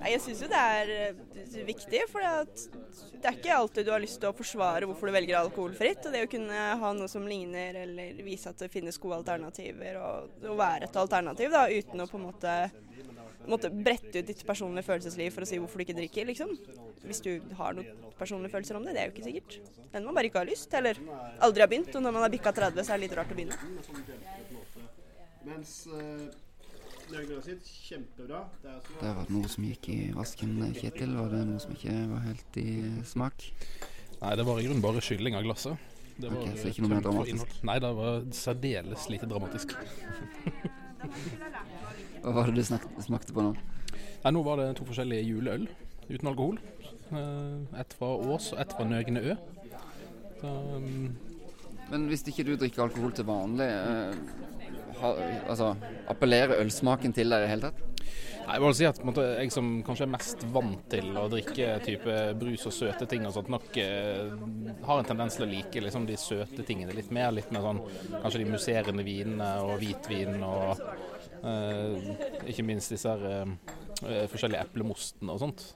Nei, 0.00 0.14
Jeg 0.14 0.22
syns 0.24 0.42
jo 0.44 0.48
det 0.48 0.60
er 0.74 0.92
eh, 0.94 1.56
viktig, 1.68 2.02
for 2.08 2.24
det 2.24 3.28
er 3.28 3.36
ikke 3.36 3.56
alltid 3.56 3.84
du 3.84 3.92
har 3.92 4.00
lyst 4.00 4.20
til 4.22 4.30
å 4.30 4.36
forsvare 4.36 4.88
hvorfor 4.88 5.10
du 5.10 5.16
velger 5.18 5.40
alkoholfritt. 5.42 6.06
Og 6.08 6.14
det 6.16 6.24
å 6.24 6.30
kunne 6.32 6.60
ha 6.80 6.92
noe 6.96 7.10
som 7.12 7.26
ligner, 7.28 7.82
eller 7.82 8.22
vise 8.24 8.48
at 8.48 8.64
det 8.64 8.70
finnes 8.72 9.00
gode 9.00 9.20
alternativer, 9.20 10.00
og 10.00 10.48
og 10.50 10.56
være 10.58 10.88
et 10.88 10.96
alternativ 10.96 11.52
da, 11.52 11.66
uten 11.68 12.00
å 12.00 12.08
på 12.08 12.18
en 12.18 12.28
måte 12.30 12.54
måtte 13.50 13.70
brette 13.72 14.20
ut 14.20 14.26
ditt 14.28 14.42
personlige 14.46 14.86
følelsesliv 14.86 15.32
for 15.34 15.44
å 15.44 15.48
si 15.48 15.58
hvorfor 15.60 15.80
du 15.80 15.86
ikke 15.86 15.96
drikker, 15.96 16.28
liksom. 16.28 16.52
Hvis 17.06 17.22
du 17.24 17.30
har 17.58 17.76
noen 17.76 18.12
personlige 18.18 18.52
følelser 18.52 18.76
om 18.76 18.84
det, 18.84 18.94
det 18.94 19.02
er 19.02 19.08
jo 19.08 19.14
ikke 19.14 19.26
sikkert. 19.26 19.56
Den 19.94 20.06
man 20.06 20.16
bare 20.16 20.28
ikke 20.28 20.42
har 20.42 20.50
lyst, 20.50 20.74
eller 20.76 21.00
aldri 21.42 21.64
har 21.64 21.70
begynt. 21.72 21.94
Og 21.94 22.04
når 22.04 22.14
man 22.16 22.26
har 22.26 22.32
bikka 22.32 22.52
30, 22.56 22.84
så 22.84 22.92
er 22.92 23.00
det 23.00 23.06
litt 23.06 23.16
rart 23.18 23.32
å 23.32 23.38
begynne. 23.38 23.56
Mens 25.48 25.74
uh, 25.88 26.28
Nøgnø 27.10 27.40
sitt, 27.42 27.66
kjempebra. 27.88 28.44
Det 28.62 28.72
Det 29.00 29.12
var 29.16 29.30
noe 29.32 29.48
som 29.50 29.64
gikk 29.66 29.88
i 29.90 29.96
vasken, 30.14 30.52
Kjetil. 30.76 31.14
Var 31.18 31.28
det 31.32 31.40
noe 31.48 31.60
som 31.62 31.72
ikke 31.74 31.94
var 32.10 32.20
helt 32.26 32.58
i 32.60 32.66
smak? 33.04 33.46
Nei, 34.20 34.34
det 34.36 34.44
var 34.46 34.60
i 34.60 34.66
grunnen 34.66 34.84
bare 34.84 35.00
skylling 35.04 35.36
av 35.38 35.44
glasset. 35.46 35.78
Det 36.20 36.28
var 36.30 36.42
Ok, 36.42 36.58
så 36.60 36.68
ikke 36.70 36.82
noe 36.84 36.92
mer 36.92 37.04
dramatisk? 37.04 37.54
Nei, 37.64 37.78
det 37.80 37.92
var 37.96 38.20
særdeles 38.36 39.06
lite 39.10 39.26
dramatisk. 39.30 39.72
Hva 42.20 42.34
var 42.36 42.50
det 42.50 42.60
du 42.60 42.64
snak 42.68 42.84
smakte 43.00 43.32
på 43.32 43.40
nå? 43.46 43.54
Nei, 44.20 44.32
nå 44.36 44.42
var 44.44 44.60
det 44.60 44.74
to 44.76 44.84
forskjellige 44.88 45.24
juleøl 45.24 45.64
uten 46.10 46.28
alkohol. 46.28 46.58
Eh, 47.10 47.80
Ett 47.80 47.96
fra 47.96 48.10
Ås 48.34 48.52
og 48.52 48.60
ett 48.60 48.74
fra 48.76 48.84
Nøgne 48.84 49.22
Ø. 49.32 49.36
Så, 50.40 50.50
um, 50.76 51.16
Men 51.90 52.04
hvis 52.08 52.22
ikke 52.28 52.44
du 52.46 52.52
drikker 52.56 52.82
alkohol 52.84 53.12
til 53.16 53.24
vanlig, 53.26 53.66
ha, 53.66 54.12
altså, 55.00 55.74
appellerer 56.10 56.60
ølsmaken 56.62 57.14
til 57.16 57.32
deg 57.32 57.42
i 57.42 57.46
det 57.46 57.54
hele 57.54 57.70
tatt? 57.70 57.86
Nei, 58.50 58.56
jeg 58.56 58.62
vel 58.64 58.74
si 58.74 58.86
at 58.88 59.00
måte, 59.06 59.24
jeg 59.38 59.52
som 59.54 59.66
kanskje 59.86 60.06
er 60.08 60.10
mest 60.10 60.40
vant 60.50 60.80
til 60.90 61.12
å 61.14 61.26
drikke 61.30 61.68
type 61.84 62.14
brus 62.40 62.64
og 62.66 62.74
søte 62.74 63.06
ting 63.06 63.22
og 63.28 63.34
sånt, 63.36 63.50
nok 63.52 63.76
eh, 63.78 64.32
har 64.88 64.98
en 64.98 65.06
tendens 65.06 65.36
til 65.38 65.46
å 65.46 65.50
like 65.52 65.82
liksom, 65.84 66.08
de 66.08 66.16
søte 66.18 66.64
tingene 66.66 66.96
litt 66.96 67.12
mer. 67.14 67.30
Litt 67.36 67.52
mer 67.54 67.62
sånn 67.68 67.82
kanskje 68.16 68.42
de 68.42 68.48
musserende 68.50 69.06
vinene 69.06 69.52
og 69.62 69.76
hvitvin 69.78 70.42
og 70.42 70.82
eh, 71.46 72.10
ikke 72.50 72.66
minst 72.66 72.90
disse 72.96 73.12
her, 73.12 73.52
eh, 74.02 74.26
forskjellige 74.32 74.66
eplemostene 74.66 75.36
og 75.36 75.44
sånt. 75.44 75.68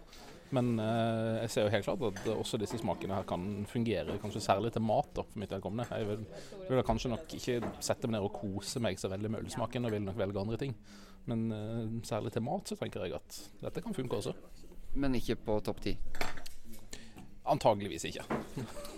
Men 0.54 0.74
eh, 0.78 1.40
jeg 1.44 1.50
ser 1.50 1.66
jo 1.66 1.72
helt 1.72 1.86
klart 1.86 2.04
at 2.10 2.28
også 2.34 2.58
disse 2.60 2.78
smakene 2.78 3.16
her 3.16 3.26
kan 3.28 3.64
fungere, 3.70 4.18
kanskje 4.22 4.44
særlig 4.44 4.72
til 4.74 4.84
mat. 4.86 5.10
da, 5.16 5.24
for 5.26 5.42
mitt 5.42 5.54
vedkommende. 5.54 5.88
Jeg 5.90 6.08
vil, 6.08 6.26
vil 6.68 6.80
da 6.80 6.86
kanskje 6.86 7.10
nok 7.14 7.34
ikke 7.38 7.58
sette 7.80 8.08
meg 8.08 8.18
ned 8.18 8.28
og 8.28 8.36
kose 8.38 8.82
meg 8.84 9.00
så 9.00 9.10
veldig 9.12 9.32
med 9.34 9.46
ølsmaken, 9.46 9.88
og 9.88 9.96
vil 9.96 10.06
nok 10.06 10.20
velge 10.20 10.44
andre 10.44 10.60
ting. 10.60 10.76
Men 11.30 11.46
eh, 11.52 11.84
særlig 12.06 12.34
til 12.34 12.46
mat 12.46 12.70
så 12.70 12.78
tenker 12.78 13.06
jeg 13.06 13.18
at 13.18 13.40
dette 13.64 13.84
kan 13.84 13.96
funke 13.96 14.20
også. 14.20 14.36
Men 14.94 15.16
ikke 15.18 15.40
på 15.42 15.58
topp 15.66 15.82
ti? 15.82 15.96
Antageligvis 17.50 18.06
ikke. 18.12 18.28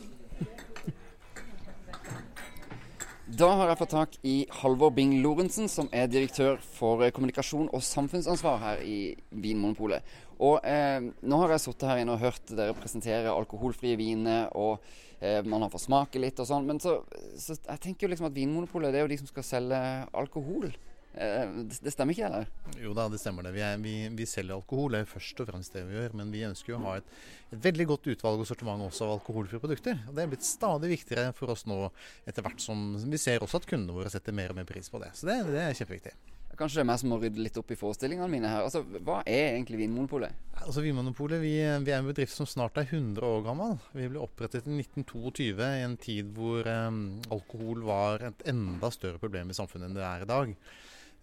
Da 3.26 3.48
har 3.58 3.66
jeg 3.72 3.78
fått 3.80 3.90
tak 3.90 4.12
i 4.22 4.32
Halvor 4.60 4.92
Bing 4.94 5.16
Lorentzen, 5.18 5.66
som 5.66 5.88
er 5.90 6.06
direktør 6.06 6.60
for 6.62 7.02
kommunikasjon 7.10 7.66
og 7.75 7.82
samfunnsansvar 7.82 8.60
her 8.62 8.84
i 8.86 9.16
Vinmonopolet. 9.34 10.06
Og 10.43 10.61
eh, 10.69 11.00
nå 11.00 11.40
har 11.43 11.55
jeg 11.55 11.64
sittet 11.64 11.88
her 11.90 12.02
inne 12.02 12.16
og 12.16 12.25
hørt 12.25 12.52
dere 12.52 12.76
presentere 12.76 13.33
alkoholfrie 13.33 13.97
viner, 14.00 14.50
og 14.57 14.83
eh, 15.21 15.40
man 15.47 15.64
har 15.64 15.73
fått 15.73 15.87
smake 15.87 16.21
litt 16.21 16.40
og 16.43 16.50
sånn. 16.50 16.66
Men 16.69 16.83
så, 16.83 16.99
så 17.40 17.57
jeg 17.57 17.83
tenker 17.85 18.07
jo 18.07 18.12
liksom 18.12 18.28
at 18.28 18.37
Vinmonopolet 18.37 18.93
det 18.93 19.00
er 19.00 19.09
jo 19.09 19.14
de 19.14 19.23
som 19.23 19.31
skal 19.31 19.49
selge 19.49 19.81
alkohol. 20.12 20.69
Eh, 21.16 21.49
det, 21.64 21.78
det 21.81 21.95
stemmer 21.95 22.12
ikke, 22.12 22.28
eller? 22.28 22.50
Jo 22.83 22.93
da, 22.97 23.07
det 23.09 23.21
stemmer 23.23 23.47
det. 23.47 23.55
Vi, 23.57 23.64
er, 23.64 23.81
vi, 23.81 23.95
vi 24.19 24.28
selger 24.28 24.59
alkohol, 24.59 24.93
det 24.93 25.02
er 25.02 25.11
først 25.14 25.40
og 25.40 25.49
fremst 25.49 25.76
det 25.76 25.87
vi 25.88 25.97
gjør. 25.97 26.16
Men 26.21 26.33
vi 26.35 26.45
ønsker 26.50 26.75
jo 26.75 26.81
å 26.83 26.85
ha 26.85 26.99
et, 27.00 27.19
et 27.57 27.62
veldig 27.71 27.88
godt 27.95 28.12
utvalg 28.12 28.45
og 28.45 28.50
sortiment 28.50 28.85
også 28.90 29.09
av 29.09 29.16
alkoholfrie 29.16 29.62
produkter. 29.62 30.05
Og 30.05 30.16
Det 30.16 30.25
er 30.25 30.33
blitt 30.35 30.49
stadig 30.49 30.93
viktigere 30.93 31.33
for 31.37 31.57
oss 31.57 31.64
nå 31.69 31.87
etter 32.28 32.45
hvert 32.45 32.61
som 32.61 32.90
vi 33.09 33.21
ser 33.21 33.45
også 33.45 33.62
at 33.62 33.71
kundene 33.71 33.97
våre 33.97 34.12
setter 34.12 34.37
mer 34.37 34.52
og 34.52 34.61
mer 34.61 34.69
pris 34.69 34.93
på 34.93 35.00
det. 35.00 35.14
Så 35.16 35.31
det, 35.31 35.40
det 35.49 35.64
er 35.64 35.78
kjempeviktig. 35.81 36.36
Kanskje 36.57 36.79
det 36.79 36.85
er 36.87 36.88
meg 36.88 37.00
som 37.03 37.11
må 37.12 37.19
rydde 37.21 37.43
litt 37.43 37.59
opp 37.61 37.73
i 37.75 37.76
forestillingene 37.76 38.31
mine 38.33 38.49
her. 38.49 38.65
Altså, 38.65 38.81
Hva 39.05 39.19
er 39.29 39.57
egentlig 39.59 39.83
Vinmonopolet? 39.83 40.33
Altså 40.62 40.81
Vinmonopolet 40.81 41.43
vi, 41.43 41.53
vi 41.85 41.93
er 41.93 42.00
en 42.00 42.09
bedrift 42.09 42.33
som 42.33 42.49
snart 42.49 42.79
er 42.81 42.88
100 42.88 43.21
år 43.29 43.43
gammel. 43.45 43.76
Vi 43.93 44.09
ble 44.09 44.23
opprettet 44.25 44.65
i 44.65 44.79
1922, 44.81 45.53
i 45.61 45.85
en 45.85 45.99
tid 46.00 46.31
hvor 46.37 46.65
eh, 46.65 47.00
alkohol 47.37 47.85
var 47.85 48.25
et 48.31 48.47
enda 48.49 48.93
større 48.95 49.21
problem 49.21 49.53
i 49.53 49.59
samfunnet 49.59 49.91
enn 49.91 49.99
det 49.99 50.07
er 50.09 50.25
i 50.25 50.31
dag. 50.31 50.55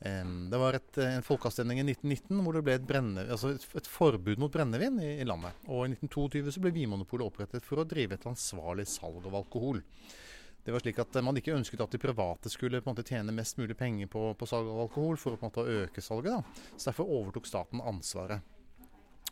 Eh, 0.05 0.33
det 0.53 0.59
var 0.61 0.77
et, 0.77 1.01
en 1.01 1.25
folkeavstemning 1.25 1.81
i 1.81 1.87
1919 1.87 2.43
hvor 2.45 2.59
det 2.59 2.65
ble 2.67 2.77
et, 2.77 2.87
brenne, 2.93 3.25
altså 3.25 3.55
et, 3.55 3.65
et 3.79 3.89
forbud 3.89 4.41
mot 4.43 4.53
brennevin 4.53 5.01
i, 5.01 5.15
i 5.23 5.27
landet. 5.27 5.65
Og 5.65 5.87
i 5.87 5.95
1922 5.95 6.53
så 6.53 6.61
ble 6.61 6.75
Vinmonopolet 6.77 7.25
opprettet 7.25 7.65
for 7.65 7.81
å 7.81 7.87
drive 7.89 8.19
et 8.19 8.29
ansvarlig 8.29 8.85
salg 8.91 9.25
av 9.25 9.41
alkohol. 9.41 9.81
Det 10.63 10.71
var 10.71 10.79
slik 10.79 10.99
at 11.03 11.17
Man 11.23 11.35
ikke 11.35 11.55
ønsket 11.57 11.81
at 11.83 11.91
de 11.91 11.99
private 11.99 12.49
skulle 12.51 12.79
på 12.81 12.89
en 12.89 12.95
måte 12.95 13.07
tjene 13.07 13.35
mest 13.35 13.57
mulig 13.59 13.75
penger 13.77 14.07
på, 14.07 14.29
på 14.39 14.47
salg 14.47 14.69
av 14.71 14.85
alkohol 14.85 15.19
for 15.19 15.35
å 15.35 15.39
på 15.39 15.47
en 15.47 15.51
måte 15.51 15.77
øke 15.83 16.03
salget. 16.03 16.37
da. 16.37 16.67
Så 16.77 16.91
Derfor 16.91 17.11
overtok 17.19 17.49
staten 17.49 17.83
ansvaret. 17.83 18.41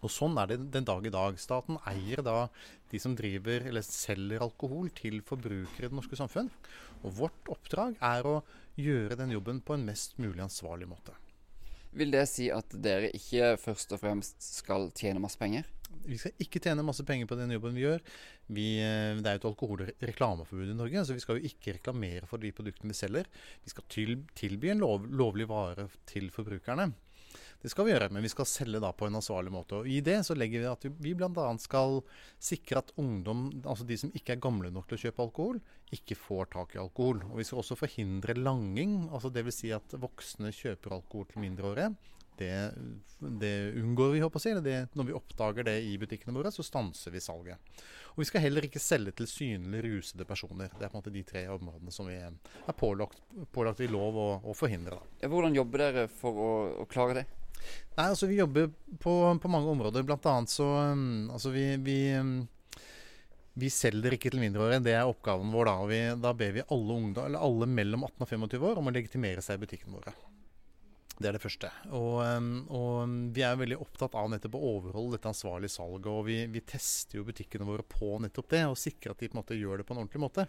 Og 0.02 0.10
Sånn 0.10 0.36
er 0.42 0.50
det 0.50 0.60
den 0.74 0.88
dag 0.88 1.06
i 1.06 1.14
dag. 1.14 1.38
Staten 1.40 1.78
eier 1.88 2.24
da 2.26 2.50
de 2.92 3.00
som 3.00 3.16
driver 3.16 3.68
eller 3.70 3.86
selger 3.86 4.44
alkohol 4.44 4.90
til 4.98 5.22
forbrukere 5.24 5.88
i 5.88 5.92
det 5.92 5.98
norske 5.98 6.18
samfunn. 6.20 6.50
Og 7.06 7.16
Vårt 7.22 7.52
oppdrag 7.54 8.00
er 8.02 8.28
å 8.28 8.40
gjøre 8.82 9.20
den 9.20 9.36
jobben 9.38 9.62
på 9.62 9.78
en 9.78 9.86
mest 9.88 10.18
mulig 10.20 10.42
ansvarlig 10.44 10.90
måte. 10.90 11.16
Vil 11.98 12.14
det 12.14 12.24
si 12.32 12.48
at 12.54 12.72
dere 12.72 13.12
ikke 13.16 13.56
først 13.60 13.92
og 13.96 14.02
fremst 14.04 14.40
skal 14.62 14.90
tjene 14.96 15.22
masse 15.24 15.40
penger? 15.40 15.68
Vi 16.08 16.18
skal 16.18 16.34
ikke 16.42 16.62
tjene 16.64 16.86
masse 16.88 17.04
penger 17.06 17.28
på 17.30 17.36
den 17.38 17.52
jobben 17.52 17.76
vi 17.76 17.84
gjør. 17.84 18.02
Vi, 18.48 18.68
eh, 18.80 19.20
det 19.20 19.28
er 19.28 19.36
jo 19.36 19.42
et 19.42 19.50
alkoholreklameforbud 19.52 20.72
i 20.72 20.78
Norge, 20.78 21.04
så 21.06 21.18
vi 21.18 21.24
skal 21.24 21.38
jo 21.38 21.52
ikke 21.52 21.76
reklamere 21.78 22.30
for 22.30 22.42
de 22.42 22.54
produktene 22.56 22.94
vi 22.94 22.98
selger. 22.98 23.28
Vi 23.66 23.74
skal 23.74 23.88
tilby 23.92 24.72
en 24.72 24.84
lov, 24.84 25.06
lovlig 25.12 25.50
vare 25.52 25.90
til 26.10 26.32
forbrukerne. 26.34 26.92
Det 27.62 27.70
skal 27.70 27.86
vi 27.86 27.92
gjøre, 27.94 28.10
men 28.10 28.26
vi 28.26 28.32
skal 28.32 28.48
selge 28.50 28.82
da 28.82 28.90
på 28.98 29.06
en 29.06 29.20
ansvarlig 29.20 29.52
måte. 29.54 29.82
Og 29.82 29.90
I 29.90 30.00
det 30.06 30.18
så 30.26 30.34
legger 30.38 30.64
vi 30.64 30.70
at 30.72 30.88
vi, 31.04 31.14
bl.a. 31.18 31.50
skal 31.62 32.00
sikre 32.42 32.82
at 32.82 32.94
ungdom, 33.02 33.50
altså 33.62 33.86
de 33.86 33.98
som 34.02 34.14
ikke 34.18 34.34
er 34.36 34.42
gamle 34.42 34.72
nok 34.74 34.88
til 34.90 34.98
å 34.98 35.04
kjøpe 35.04 35.28
alkohol, 35.28 35.60
ikke 35.94 36.18
får 36.18 36.50
tak 36.56 36.74
i 36.74 36.82
alkohol. 36.82 37.22
Og 37.30 37.38
vi 37.38 37.46
skal 37.46 37.62
også 37.62 37.78
forhindre 37.78 38.38
langing, 38.40 39.04
altså 39.12 39.30
dvs. 39.30 39.62
Si 39.62 39.70
at 39.76 39.94
voksne 40.02 40.50
kjøper 40.58 40.98
alkohol 40.98 41.30
til 41.30 41.46
mindreårige. 41.46 41.92
Det, 42.42 42.72
det 43.20 43.74
unngår 43.78 44.16
vi, 44.16 44.22
håper 44.24 44.42
jeg 44.42 44.58
si. 44.58 44.64
Det, 44.66 44.78
når 44.98 45.10
vi 45.12 45.16
oppdager 45.20 45.68
det 45.68 45.76
i 45.86 45.92
butikkene 46.02 46.34
våre, 46.34 46.50
så 46.54 46.66
stanser 46.66 47.14
vi 47.14 47.22
salget. 47.22 47.62
Og 48.16 48.24
vi 48.24 48.28
skal 48.32 48.42
heller 48.48 48.66
ikke 48.66 48.82
selge 48.82 49.14
til 49.20 49.30
synlig 49.30 49.84
rusede 49.86 50.26
personer. 50.26 50.72
Det 50.74 50.88
er 50.88 50.90
på 50.90 50.98
en 50.98 51.04
måte 51.04 51.14
de 51.14 51.22
tre 51.28 51.44
områdene 51.54 51.94
som 51.94 52.10
vi 52.10 52.18
er 52.18 52.74
pålagt, 52.80 53.22
pålagt 53.54 53.84
i 53.86 53.92
lov 53.92 54.18
å, 54.18 54.30
å 54.42 54.58
forhindre. 54.58 54.98
Da. 54.98 55.30
Hvordan 55.30 55.60
jobber 55.60 55.86
dere 55.86 56.08
for 56.10 56.42
å, 56.42 56.50
å 56.82 56.88
klare 56.90 57.22
det? 57.22 57.28
Nei, 57.98 58.08
altså 58.08 58.30
Vi 58.30 58.40
jobber 58.40 58.72
på, 59.04 59.14
på 59.44 59.52
mange 59.52 59.72
områder. 59.72 60.06
Blant 60.08 60.28
annet 60.32 60.54
så 60.54 60.68
um, 60.94 61.30
altså 61.34 61.52
vi, 61.54 61.66
vi, 61.84 61.98
um, 62.18 62.36
vi 63.60 63.72
selger 63.74 64.16
ikke 64.18 64.32
til 64.34 64.44
mindreårige. 64.44 64.84
Det 64.88 64.96
er 64.98 65.10
oppgaven 65.10 65.54
vår. 65.54 65.70
Da 65.70 65.78
og 65.84 65.92
vi, 65.92 66.04
Da 66.24 66.36
ber 66.38 66.56
vi 66.58 66.68
alle, 66.68 67.00
ungdom, 67.00 67.40
alle 67.40 67.70
mellom 67.70 68.08
18 68.10 68.28
og 68.28 68.32
25 68.36 68.70
år 68.72 68.82
om 68.82 68.92
å 68.92 68.96
legitimere 68.96 69.44
seg 69.46 69.60
i 69.60 69.66
butikkene 69.66 70.00
våre. 70.00 70.16
Det 71.22 71.30
er 71.30 71.38
det 71.38 71.44
første. 71.44 71.70
Og, 71.94 72.20
og 72.74 73.16
vi 73.36 73.44
er 73.46 73.60
veldig 73.60 73.78
opptatt 73.84 74.16
av 74.18 74.30
nettopp 74.32 74.56
å 74.58 74.62
overholde 74.72 75.18
dette 75.18 75.30
ansvarlige 75.30 75.74
salget. 75.76 76.10
Og 76.10 76.24
vi, 76.26 76.38
vi, 76.50 76.64
tester 76.66 77.20
jo 77.20 77.26
butikkene 77.28 77.68
våre 77.68 77.86
på 77.86 78.16
nettopp 78.24 78.50
det, 78.54 78.62
og 78.72 78.80
sikrer 78.80 79.14
at 79.14 79.22
de 79.22 79.30
på 79.30 79.38
en 79.38 79.42
måte 79.42 79.58
gjør 79.60 79.82
det 79.82 79.88
på 79.88 79.96
en 79.96 80.02
ordentlig 80.02 80.24
måte. 80.24 80.48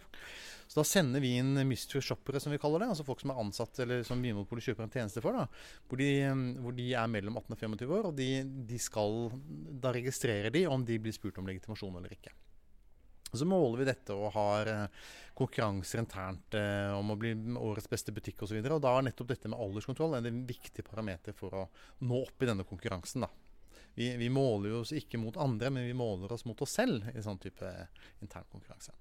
Så 0.67 0.81
da 0.81 0.87
sender 0.89 1.21
vi 1.21 1.35
inn 1.41 1.53
mystery 1.69 2.01
shoppere, 2.05 2.41
som 2.41 2.55
vi 2.55 2.61
kaller 2.63 2.85
det. 2.85 2.93
Altså 2.95 3.07
folk 3.07 3.21
som 3.21 3.35
er 3.35 3.43
ansatt 3.43 3.83
eller 3.85 4.07
som 4.09 4.23
Vinmonopolet 4.25 4.71
kjøper 4.71 4.87
en 4.87 4.95
tjeneste 4.95 5.25
for. 5.25 5.37
da, 5.37 5.49
Hvor 5.91 6.01
de, 6.01 6.13
hvor 6.63 6.79
de 6.79 6.89
er 6.97 7.13
mellom 7.13 7.37
18 7.43 7.59
og 7.59 7.67
25 7.67 7.99
år, 7.99 8.09
og 8.09 8.17
de, 8.17 8.31
de 8.73 8.81
skal, 8.81 9.29
da 9.83 9.93
registrerer 9.93 10.55
de 10.55 10.65
om 10.71 10.87
de 10.89 10.97
blir 11.03 11.17
spurt 11.17 11.43
om 11.43 11.51
legitimasjon 11.51 12.01
eller 12.01 12.17
ikke. 12.17 12.33
Så 13.33 13.47
måler 13.49 13.81
vi 13.81 13.89
dette 13.89 14.13
og 14.13 14.35
har 14.35 14.69
konkurranser 15.35 16.03
internt 16.03 16.57
eh, 16.59 16.91
om 16.93 17.13
å 17.13 17.17
bli 17.17 17.33
årets 17.57 17.89
beste 17.89 18.13
butikk 18.13 18.45
osv. 18.45 18.59
Og, 18.61 18.75
og 18.77 18.83
da 18.85 18.97
er 18.99 19.07
nettopp 19.09 19.31
dette 19.33 19.49
med 19.49 19.61
alderskontroll 19.61 20.19
en 20.19 20.43
viktig 20.49 20.85
parameter 20.85 21.37
for 21.37 21.57
å 21.57 21.63
nå 22.05 22.21
opp 22.27 22.45
i 22.45 22.51
denne 22.51 22.67
konkurransen. 22.69 23.25
Vi, 23.95 24.11
vi, 24.17 24.29
måler 24.33 24.79
oss 24.81 24.93
ikke 24.97 25.21
mot 25.21 25.37
andre, 25.41 25.71
men 25.73 25.89
vi 25.89 25.97
måler 25.97 26.33
oss 26.33 26.47
mot 26.49 26.61
oss 26.65 26.77
selv 26.79 27.09
i 27.13 27.25
sånn 27.25 27.41
type 27.41 27.69
intern 28.25 28.49
konkurranse. 28.53 28.95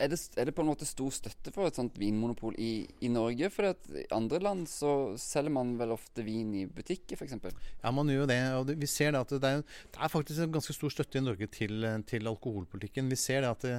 Er 0.00 0.10
det, 0.12 0.18
er 0.40 0.48
det 0.48 0.54
på 0.56 0.64
en 0.64 0.70
måte 0.70 0.86
stor 0.88 1.12
støtte 1.14 1.52
for 1.54 1.68
et 1.68 1.76
sånt 1.76 1.98
vinmonopol 2.00 2.56
i, 2.60 2.86
i 3.04 3.10
Norge? 3.12 3.50
For 3.52 3.68
i 3.68 4.04
andre 4.16 4.40
land 4.42 4.68
så 4.70 5.12
selger 5.20 5.52
man 5.54 5.74
vel 5.80 5.94
ofte 5.94 6.24
vin 6.26 6.52
i 6.56 6.64
butikker, 6.70 7.18
f.eks.? 7.20 7.36
Ja, 7.82 7.92
man 7.94 8.10
gjør 8.10 8.24
jo 8.24 8.30
det. 8.30 8.38
og 8.58 8.66
det, 8.70 8.78
Vi 8.80 8.88
ser 8.90 9.14
det 9.14 9.22
at 9.22 9.34
det 9.36 9.50
er, 9.50 9.62
det 9.62 10.00
er, 10.00 10.12
faktisk 10.12 10.44
en 10.44 10.56
ganske 10.56 10.76
stor 10.76 10.94
støtte 10.94 11.20
i 11.20 11.24
Norge 11.24 11.50
til, 11.52 11.86
til 12.08 12.32
alkoholpolitikken. 12.32 13.10
Vi 13.12 13.20
ser 13.20 13.44
det 13.44 13.52
at 13.52 13.66
det, 13.66 13.76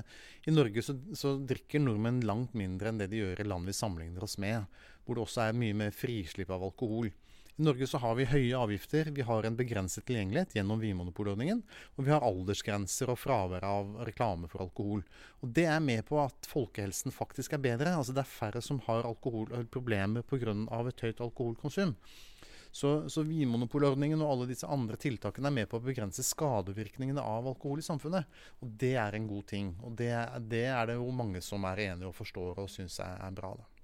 i 0.47 0.53
Norge 0.53 0.85
så, 0.85 0.97
så, 1.17 1.35
drikker 1.51 1.81
nordmenn 1.81 2.21
langt 2.27 2.55
mindre 2.57 2.91
enn 2.91 3.01
det 3.01 3.11
de 3.11 3.23
gjør 3.23 3.41
i 3.41 3.49
land 3.49 3.67
vi 3.67 3.75
sammenligner 3.75 4.25
oss 4.27 4.37
med. 4.41 4.69
Hvor 5.05 5.17
det 5.17 5.25
også 5.25 5.47
er 5.47 5.57
mye 5.57 5.77
mer 5.77 5.95
frislipp 5.95 6.53
av 6.53 6.69
alkohol. 6.69 7.09
I 7.57 7.63
Norge 7.63 7.87
så 7.87 7.99
har 7.99 8.15
vi 8.15 8.25
høye 8.25 8.57
avgifter, 8.57 9.11
vi 9.11 9.25
har 9.27 9.45
en 9.45 9.57
begrenset 9.59 10.05
tilgjengelighet 10.07 10.55
gjennom 10.55 10.79
Vinmonopolordningen, 10.79 11.59
og 11.97 12.05
vi 12.07 12.13
har 12.13 12.23
aldersgrenser 12.23 13.11
og 13.11 13.19
fravær 13.19 13.65
av 13.67 13.91
reklame 14.07 14.47
for 14.51 14.63
alkohol. 14.63 15.03
Og 15.43 15.51
Det 15.51 15.67
er 15.67 15.83
med 15.83 16.05
på 16.07 16.21
at 16.23 16.47
folkehelsen 16.47 17.11
faktisk 17.11 17.53
er 17.53 17.63
bedre. 17.63 17.95
Altså 17.97 18.15
Det 18.15 18.23
er 18.23 18.31
færre 18.31 18.61
som 18.63 18.79
har 18.87 19.03
alkoholproblemer 19.03 20.23
pga. 20.23 20.55
et 20.87 21.01
høyt 21.01 21.21
alkoholkonsum. 21.21 21.95
Så, 22.71 23.09
så 23.09 23.23
Vinmonopolordningen 23.27 24.21
og 24.21 24.31
alle 24.31 24.47
disse 24.53 24.67
andre 24.67 24.95
tiltakene 24.95 25.51
er 25.51 25.57
med 25.57 25.67
på 25.69 25.77
å 25.77 25.83
begrense 25.83 26.23
skadevirkningene 26.23 27.19
av 27.19 27.49
alkohol 27.51 27.83
i 27.83 27.85
samfunnet. 27.85 28.25
Og 28.63 28.71
det 28.79 28.95
er 28.95 29.17
en 29.17 29.27
god 29.27 29.45
ting. 29.51 29.75
Og 29.83 29.97
det, 29.99 30.13
det 30.47 30.65
er 30.71 30.87
det 30.87 30.95
jo 30.95 31.11
mange 31.11 31.43
som 31.43 31.67
er 31.67 31.89
enige 31.89 32.07
og 32.07 32.15
forstår 32.15 32.63
og 32.63 32.71
syns 32.71 33.01
er, 33.03 33.19
er 33.19 33.35
bra. 33.35 33.51
da. 33.59 33.80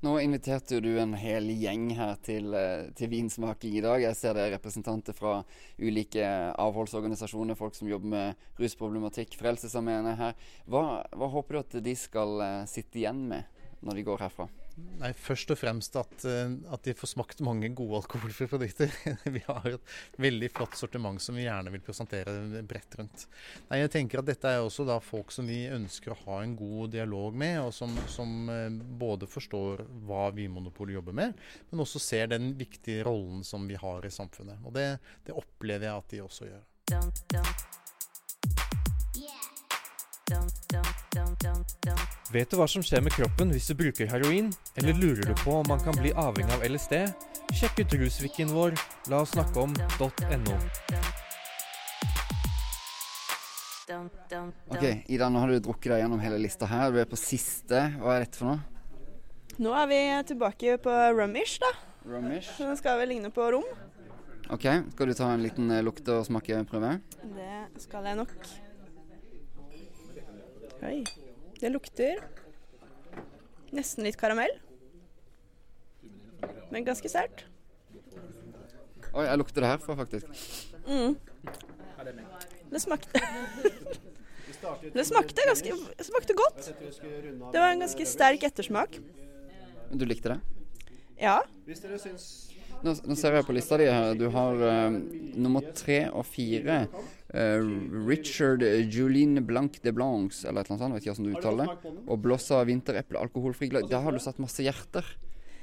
Nå 0.00 0.12
inviterte 0.22 0.78
du 0.78 0.92
en 1.02 1.16
hel 1.18 1.48
gjeng 1.58 1.88
her 1.98 2.12
til, 2.22 2.52
eh, 2.54 2.86
til 2.94 3.10
vinsmaking 3.10 3.80
i 3.80 3.82
dag. 3.82 3.98
Jeg 4.04 4.14
ser 4.14 4.36
det 4.36 4.44
er 4.44 4.52
representanter 4.54 5.12
fra 5.12 5.40
ulike 5.74 6.22
avholdsorganisasjoner, 6.54 7.58
folk 7.58 7.74
som 7.74 7.90
jobber 7.90 8.06
med 8.12 8.34
rusproblematikk. 8.62 9.34
Frelsesarmeen 9.34 10.06
er 10.06 10.20
her. 10.20 10.36
Hva, 10.70 11.02
hva 11.10 11.30
håper 11.34 11.58
du 11.58 11.58
at 11.64 11.82
de 11.82 11.96
skal 11.98 12.38
uh, 12.38 12.64
sitte 12.70 13.02
igjen 13.02 13.26
med 13.26 13.42
når 13.82 13.98
de 13.98 14.06
går 14.06 14.22
herfra? 14.22 14.46
Nei, 14.98 15.12
Først 15.14 15.50
og 15.54 15.58
fremst 15.60 15.96
at, 15.98 16.24
eh, 16.26 16.54
at, 16.72 16.82
de 16.84 16.94
får 16.96 17.12
smakt 17.12 17.42
mange 17.46 17.70
gode 17.76 18.00
alkoholfrie 18.00 18.50
produkter. 18.50 18.92
vi 19.36 19.42
har 19.46 19.68
et 19.70 19.92
veldig 20.18 20.50
flott 20.54 20.74
sortiment 20.78 21.22
som 21.22 21.38
vi 21.38 21.46
gjerne 21.46 21.72
vil 21.74 21.84
presentere 21.84 22.62
bredt 22.66 22.98
rundt. 22.98 23.26
Nei, 23.70 23.80
jeg 23.84 23.92
tenker 23.94 24.22
at 24.22 24.28
Dette 24.28 24.54
er 24.56 24.64
også 24.64 24.86
da 24.88 24.98
folk 25.02 25.32
som 25.34 25.48
vi 25.48 25.60
ønsker 25.70 26.14
å 26.14 26.20
ha 26.24 26.40
en 26.42 26.56
god 26.58 26.94
dialog 26.96 27.36
med, 27.38 27.60
og 27.62 27.72
som, 27.76 27.94
som 28.10 28.50
eh, 28.52 28.68
både 29.00 29.30
forstår 29.30 29.84
hva 30.08 30.28
Vinmonopolet 30.34 30.98
jobber 30.98 31.16
med, 31.16 31.44
men 31.70 31.84
også 31.84 32.02
ser 32.02 32.32
den 32.34 32.52
viktige 32.58 33.06
rollen 33.06 33.44
som 33.46 33.68
vi 33.70 33.78
har 33.78 34.06
i 34.06 34.14
samfunnet. 34.14 34.62
Og 34.66 34.74
Det, 34.74 34.88
det 35.26 35.38
opplever 35.38 35.90
jeg 35.90 36.02
at 36.02 36.14
de 36.14 36.24
også 36.26 36.50
gjør. 36.50 36.64
Dun, 36.88 37.12
dum. 37.34 37.54
Vet 42.28 42.50
du 42.52 42.58
hva 42.60 42.66
som 42.68 42.82
skjer 42.84 43.00
med 43.00 43.14
kroppen 43.16 43.48
hvis 43.54 43.70
du 43.70 43.74
bruker 43.78 44.08
heroin? 44.10 44.50
Eller 44.76 44.92
lurer 44.92 45.30
du 45.30 45.34
på 45.40 45.54
om 45.62 45.68
man 45.70 45.80
kan 45.80 45.96
bli 45.96 46.10
avhengig 46.12 46.52
av 46.58 46.64
LSD? 46.66 46.98
Sjekk 47.56 47.80
ut 47.80 47.94
rusviken 48.02 48.50
vår, 48.52 48.74
la 49.08 49.22
oss 49.24 49.32
snakke 49.32 49.62
om.no. 49.64 50.56
Ok, 54.68 54.84
Ida, 55.08 55.30
nå 55.32 55.40
har 55.40 55.48
du 55.48 55.62
drukket 55.64 55.94
deg 55.94 56.02
gjennom 56.02 56.20
hele 56.20 56.40
lista 56.42 56.68
her. 56.68 56.92
Du 56.92 56.98
er 57.00 57.08
på 57.08 57.16
siste. 57.16 57.86
Hva 58.02 58.18
er 58.18 58.26
dette 58.26 58.36
for 58.42 58.50
noe? 58.50 58.60
Nå 59.58 59.72
er 59.74 59.88
vi 59.88 60.00
tilbake 60.28 60.74
på 60.84 60.96
rumish, 61.16 61.56
da. 61.62 61.70
Rumish? 62.04 62.50
Den 62.60 62.76
skal 62.76 63.00
vel 63.00 63.14
ligne 63.14 63.32
på 63.32 63.46
rom. 63.56 63.64
Ok, 64.52 64.68
Skal 64.92 65.08
du 65.08 65.14
ta 65.16 65.30
en 65.32 65.42
liten 65.44 65.70
eh, 65.72 65.80
lukte- 65.84 66.20
og 66.20 66.28
smakeprøve? 66.28 66.92
Det 67.32 67.82
skal 67.82 68.04
jeg 68.12 68.20
nok. 68.20 68.36
Oi. 70.84 71.00
Det 71.58 71.70
lukter 71.72 72.20
nesten 73.74 74.06
litt 74.06 74.18
karamell. 74.20 74.52
Men 76.70 76.84
ganske 76.86 77.10
sterkt. 77.10 77.46
Oi, 79.14 79.24
jeg 79.24 79.40
lukter 79.40 79.64
det 79.64 79.70
herfra, 79.72 79.96
faktisk. 79.98 80.28
Mm. 80.86 81.16
Det 82.68 82.80
smakte 82.80 83.20
Det 84.92 85.04
smakte 85.08 85.46
ganske 85.48 85.72
smakte 86.04 86.36
godt. 86.36 86.68
Det 86.68 87.58
var 87.58 87.72
en 87.72 87.82
ganske 87.82 88.06
sterk 88.06 88.44
ettersmak. 88.50 88.98
Men 89.88 89.98
Du 89.98 90.04
likte 90.06 90.34
det? 90.34 90.40
Ja. 91.18 91.40
Hvis 91.66 91.80
dere 91.82 91.98
syns 91.98 92.28
nå, 92.84 92.94
nå, 93.08 93.16
ser 93.18 93.36
jeg 93.38 93.46
på 93.46 93.54
lista 93.56 93.78
di 93.80 93.86
her. 93.90 94.12
Du 94.18 94.26
har 94.34 94.60
uh, 94.60 94.98
nummer 95.38 95.64
tre 95.76 96.04
og 96.08 96.26
fire. 96.28 96.82
Uh, 97.32 97.64
Richard 98.08 98.62
Julien 98.62 99.40
Blanc 99.46 99.80
de 99.84 99.92
Blancs, 99.94 100.44
eller 100.44 100.62
et 100.62 100.70
eller 100.70 100.76
annet 100.76 100.84
sånt. 100.84 100.96
Vet 100.96 101.06
ikke 101.06 101.16
hvordan 101.16 101.28
du 101.28 101.38
uttaler 101.38 101.72
det. 101.72 101.96
Og 102.06 102.20
Blossa 102.24 102.60
vintereple 102.68 103.22
alkoholfri 103.22 103.70
gløgg. 103.72 103.88
Der 103.90 104.04
har 104.04 104.14
du 104.14 104.22
satt 104.22 104.40
masse 104.42 104.64
hjerter. 104.64 105.06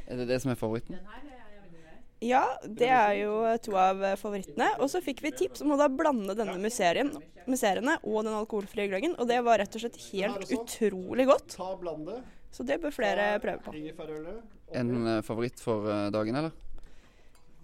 Er 0.05 0.21
det 0.21 0.27
det 0.29 0.41
som 0.43 0.53
er 0.53 0.59
favoritten? 0.59 0.99
Ja, 2.23 2.43
det 2.63 2.89
er 2.89 3.13
jo 3.19 3.37
to 3.61 3.75
av 3.77 4.03
favorittene. 4.17 4.71
Og 4.81 4.89
så 4.91 5.01
fikk 5.03 5.23
vi 5.25 5.33
tips 5.35 5.65
om 5.65 5.75
å 5.75 5.79
da 5.79 5.89
blande 5.91 6.33
denne 6.37 6.55
muserien, 6.61 7.11
museene 7.45 7.97
og 8.03 8.23
den 8.25 8.37
alkoholfrie 8.37 8.87
gløggen. 8.91 9.17
Og 9.19 9.29
det 9.29 9.41
var 9.45 9.61
rett 9.61 9.75
og 9.75 9.83
slett 9.83 9.99
helt 10.09 10.51
utrolig 10.55 11.27
godt. 11.29 11.57
Så 12.55 12.63
det 12.67 12.79
bør 12.83 12.93
flere 12.95 13.33
prøve 13.43 13.65
på. 13.65 13.75
En 14.75 14.95
uh, 15.05 15.17
favoritt 15.25 15.59
for 15.61 15.89
dagen, 16.13 16.39
eller? 16.39 16.64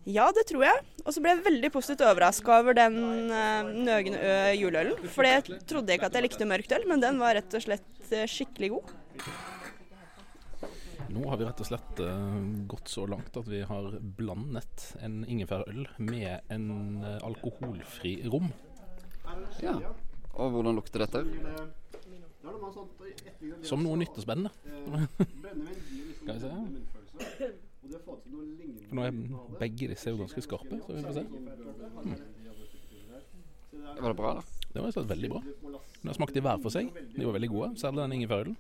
Ja, 0.09 0.31
det 0.33 0.47
tror 0.49 0.63
jeg. 0.65 0.81
Og 1.05 1.13
så 1.13 1.21
ble 1.21 1.35
jeg 1.35 1.45
veldig 1.45 1.69
positivt 1.73 2.01
overraska 2.07 2.57
over 2.63 2.77
den 2.77 2.97
uh, 3.29 3.69
Nøgen 3.85 4.17
Ø 4.17 4.33
juleølen. 4.57 4.97
For 5.13 5.27
jeg 5.27 5.61
trodde 5.69 5.93
ikke 5.93 6.09
at 6.09 6.17
jeg 6.17 6.25
likte 6.25 6.47
mørkt 6.49 6.73
øl, 6.73 6.87
men 6.89 7.03
den 7.03 7.21
var 7.21 7.37
rett 7.37 7.53
og 7.57 7.65
slett 7.65 7.85
uh, 8.09 8.25
skikkelig 8.25 8.71
god. 8.73 8.95
Nå 11.11 11.25
har 11.27 11.37
vi 11.37 11.45
rett 11.45 11.61
og 11.61 11.67
slett 11.67 12.01
uh, 12.01 12.41
gått 12.71 12.89
så 12.89 13.05
langt 13.09 13.37
at 13.37 13.49
vi 13.51 13.61
har 13.67 13.97
blandet 14.17 14.87
en 15.03 15.21
ingefærøl 15.27 15.85
med 16.01 16.49
en 16.53 16.67
uh, 17.03 17.17
alkoholfri 17.27 18.17
rom. 18.31 18.49
Ja. 19.61 19.77
Og 20.33 20.55
hvordan 20.55 20.79
lukter 20.79 21.05
dette? 21.05 21.25
Som 23.67 23.83
noe 23.85 23.99
nytt 24.01 24.15
og 24.17 24.23
spennende. 24.25 24.49
Skal 26.23 26.33
vi 26.33 26.39
se. 26.41 27.51
For 28.05 28.97
nå 28.97 29.05
er 29.07 29.15
begge 29.61 29.89
disse 29.91 30.09
er 30.09 30.15
jo 30.15 30.21
ganske 30.23 30.43
skarpe, 30.45 30.79
så 30.83 30.95
vi 30.95 31.03
får 31.05 31.19
se. 31.19 31.25
Mm. 32.01 32.17
Var 34.01 34.07
det 34.09 34.17
bra, 34.17 34.33
da? 34.39 34.67
Det 34.71 34.81
var 34.81 34.93
slett 34.95 35.09
veldig 35.11 35.31
bra. 35.31 35.41
Men 36.01 36.11
har 36.11 36.17
smakte 36.17 36.39
de 36.39 36.45
hver 36.45 36.61
for 36.63 36.73
seg. 36.73 36.91
De 37.15 37.25
var 37.27 37.35
veldig 37.35 37.51
gode, 37.51 37.73
særlig 37.81 38.03
den 38.03 38.15
ingefærølen. 38.19 38.55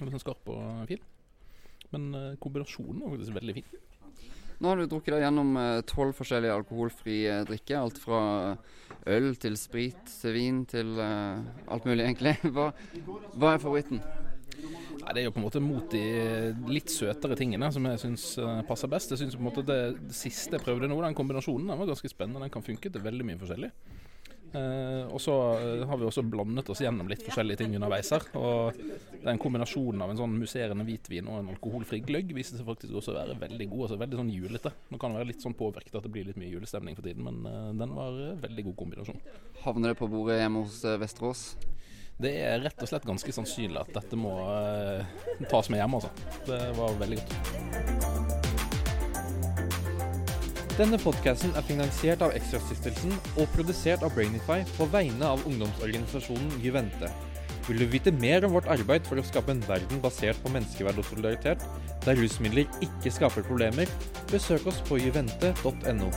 Litt 0.00 0.14
sånn 0.14 0.22
skarp 0.22 0.50
og 0.50 0.88
fin. 0.90 1.02
Men 1.94 2.10
uh, 2.14 2.26
kombinasjonen 2.42 3.02
var 3.04 3.14
faktisk 3.14 3.36
veldig 3.38 3.56
fin. 3.60 3.78
Nå 4.60 4.68
har 4.68 4.76
du 4.76 4.90
drukket 4.90 5.14
deg 5.14 5.22
gjennom 5.24 5.54
eh, 5.56 5.78
tolv 5.88 6.18
forskjellige 6.18 6.52
alkoholfrie 6.58 7.38
drikker. 7.48 7.78
Alt 7.80 7.96
fra 8.02 8.18
øl 9.08 9.30
til 9.40 9.54
sprit 9.56 10.02
til 10.12 10.34
vin 10.36 10.58
til 10.68 10.90
uh, 11.00 11.40
alt 11.72 11.86
mulig, 11.88 12.04
egentlig. 12.04 12.34
Hva, 12.52 12.66
hva 13.40 13.54
er 13.54 13.62
favoritten? 13.62 14.02
Nei, 15.00 15.14
Det 15.14 15.22
er 15.22 15.26
jo 15.28 15.32
på 15.32 15.40
en 15.40 15.46
måte 15.46 15.62
mot 15.64 15.86
de 15.92 16.02
litt 16.68 16.92
søtere 16.92 17.38
tingene 17.38 17.70
som 17.72 17.86
jeg 17.88 18.02
syns 18.02 18.26
eh, 18.38 18.60
passer 18.68 18.90
best. 18.92 19.14
Jeg 19.14 19.22
synes 19.22 19.38
på 19.38 19.42
en 19.42 19.48
måte 19.48 19.64
det, 19.66 19.80
det, 19.96 20.16
siste 20.16 20.58
jeg 20.58 20.64
prøvde 20.66 20.90
nå, 20.90 21.00
den 21.04 21.16
kombinasjonen, 21.16 21.72
den 21.72 21.80
var 21.80 21.88
ganske 21.88 22.12
spennende. 22.12 22.44
Den 22.44 22.52
kan 22.52 22.66
funke 22.66 22.92
til 22.92 23.04
veldig 23.04 23.26
mye 23.28 23.40
forskjellig. 23.40 23.72
Eh, 24.50 25.06
og 25.06 25.20
så 25.22 25.34
eh, 25.60 25.82
har 25.86 25.98
vi 25.98 26.06
også 26.08 26.24
blandet 26.26 26.70
oss 26.72 26.80
gjennom 26.82 27.06
litt 27.10 27.22
forskjellige 27.22 27.62
ting 27.62 27.76
underveis 27.78 28.10
her. 28.14 28.26
Og 28.40 28.80
den 29.22 29.40
kombinasjonen 29.40 30.02
av 30.02 30.12
en 30.12 30.20
sånn 30.20 30.36
musserende 30.40 30.86
hvitvin 30.88 31.28
og 31.30 31.40
en 31.40 31.52
alkoholfri 31.54 32.02
gløgg 32.06 32.34
viste 32.34 32.58
seg 32.58 32.66
faktisk 32.66 32.96
også 32.98 33.14
å 33.14 33.18
være 33.20 33.38
veldig 33.40 33.68
god. 33.70 33.86
altså 33.86 34.00
Veldig 34.02 34.22
sånn 34.22 34.34
julete. 34.34 34.74
Nå 34.90 35.00
kan 35.00 35.14
det 35.14 35.22
være 35.22 35.32
litt 35.32 35.44
sånn 35.44 35.58
påvirket 35.58 36.00
at 36.00 36.08
det 36.08 36.14
blir 36.14 36.26
litt 36.28 36.40
mye 36.40 36.50
julestemning 36.50 36.98
for 36.98 37.06
tiden, 37.06 37.26
men 37.28 37.44
eh, 37.46 37.74
den 37.80 37.94
var 37.98 38.22
veldig 38.46 38.70
god 38.70 38.80
kombinasjon. 38.84 39.22
Havner 39.64 39.94
det 39.94 40.00
på 40.02 40.10
bordet 40.10 40.40
hjemme 40.42 40.66
hos 40.66 40.82
Vesterås? 41.04 41.52
Det 42.20 42.34
er 42.44 42.58
rett 42.60 42.82
og 42.84 42.88
slett 42.90 43.06
ganske 43.08 43.32
sannsynlig 43.32 43.80
at 43.80 43.94
dette 43.94 44.16
må 44.18 44.34
uh, 44.44 45.00
tas 45.48 45.70
med 45.72 45.80
hjem, 45.80 45.94
altså. 45.96 46.10
Det 46.44 46.58
var 46.76 46.98
veldig 47.00 47.16
godt. 47.20 47.32
Denne 50.76 51.00
podkasten 51.00 51.52
er 51.56 51.64
finansiert 51.68 52.22
av 52.24 52.32
Ekstrastiftelsen 52.36 53.12
og 53.40 53.48
produsert 53.54 54.04
av 54.04 54.12
Brainify 54.16 54.62
på 54.76 54.88
vegne 54.92 55.32
av 55.32 55.44
ungdomsorganisasjonen 55.48 56.60
Juvente. 56.64 57.08
Vil 57.66 57.84
du 57.84 57.88
vite 57.92 58.12
mer 58.16 58.44
om 58.44 58.56
vårt 58.56 58.68
arbeid 58.72 59.08
for 59.08 59.20
å 59.20 59.24
skape 59.24 59.52
en 59.52 59.64
verden 59.68 60.00
basert 60.04 60.40
på 60.44 60.52
menneskeverd 60.52 61.00
og 61.00 61.08
solidaritet, 61.08 61.64
der 62.04 62.20
rusmidler 62.20 62.68
ikke 62.84 63.12
skaper 63.12 63.44
problemer, 63.48 63.88
besøk 64.32 64.68
oss 64.72 64.80
på 64.88 65.00
juvente.no. 65.00 66.08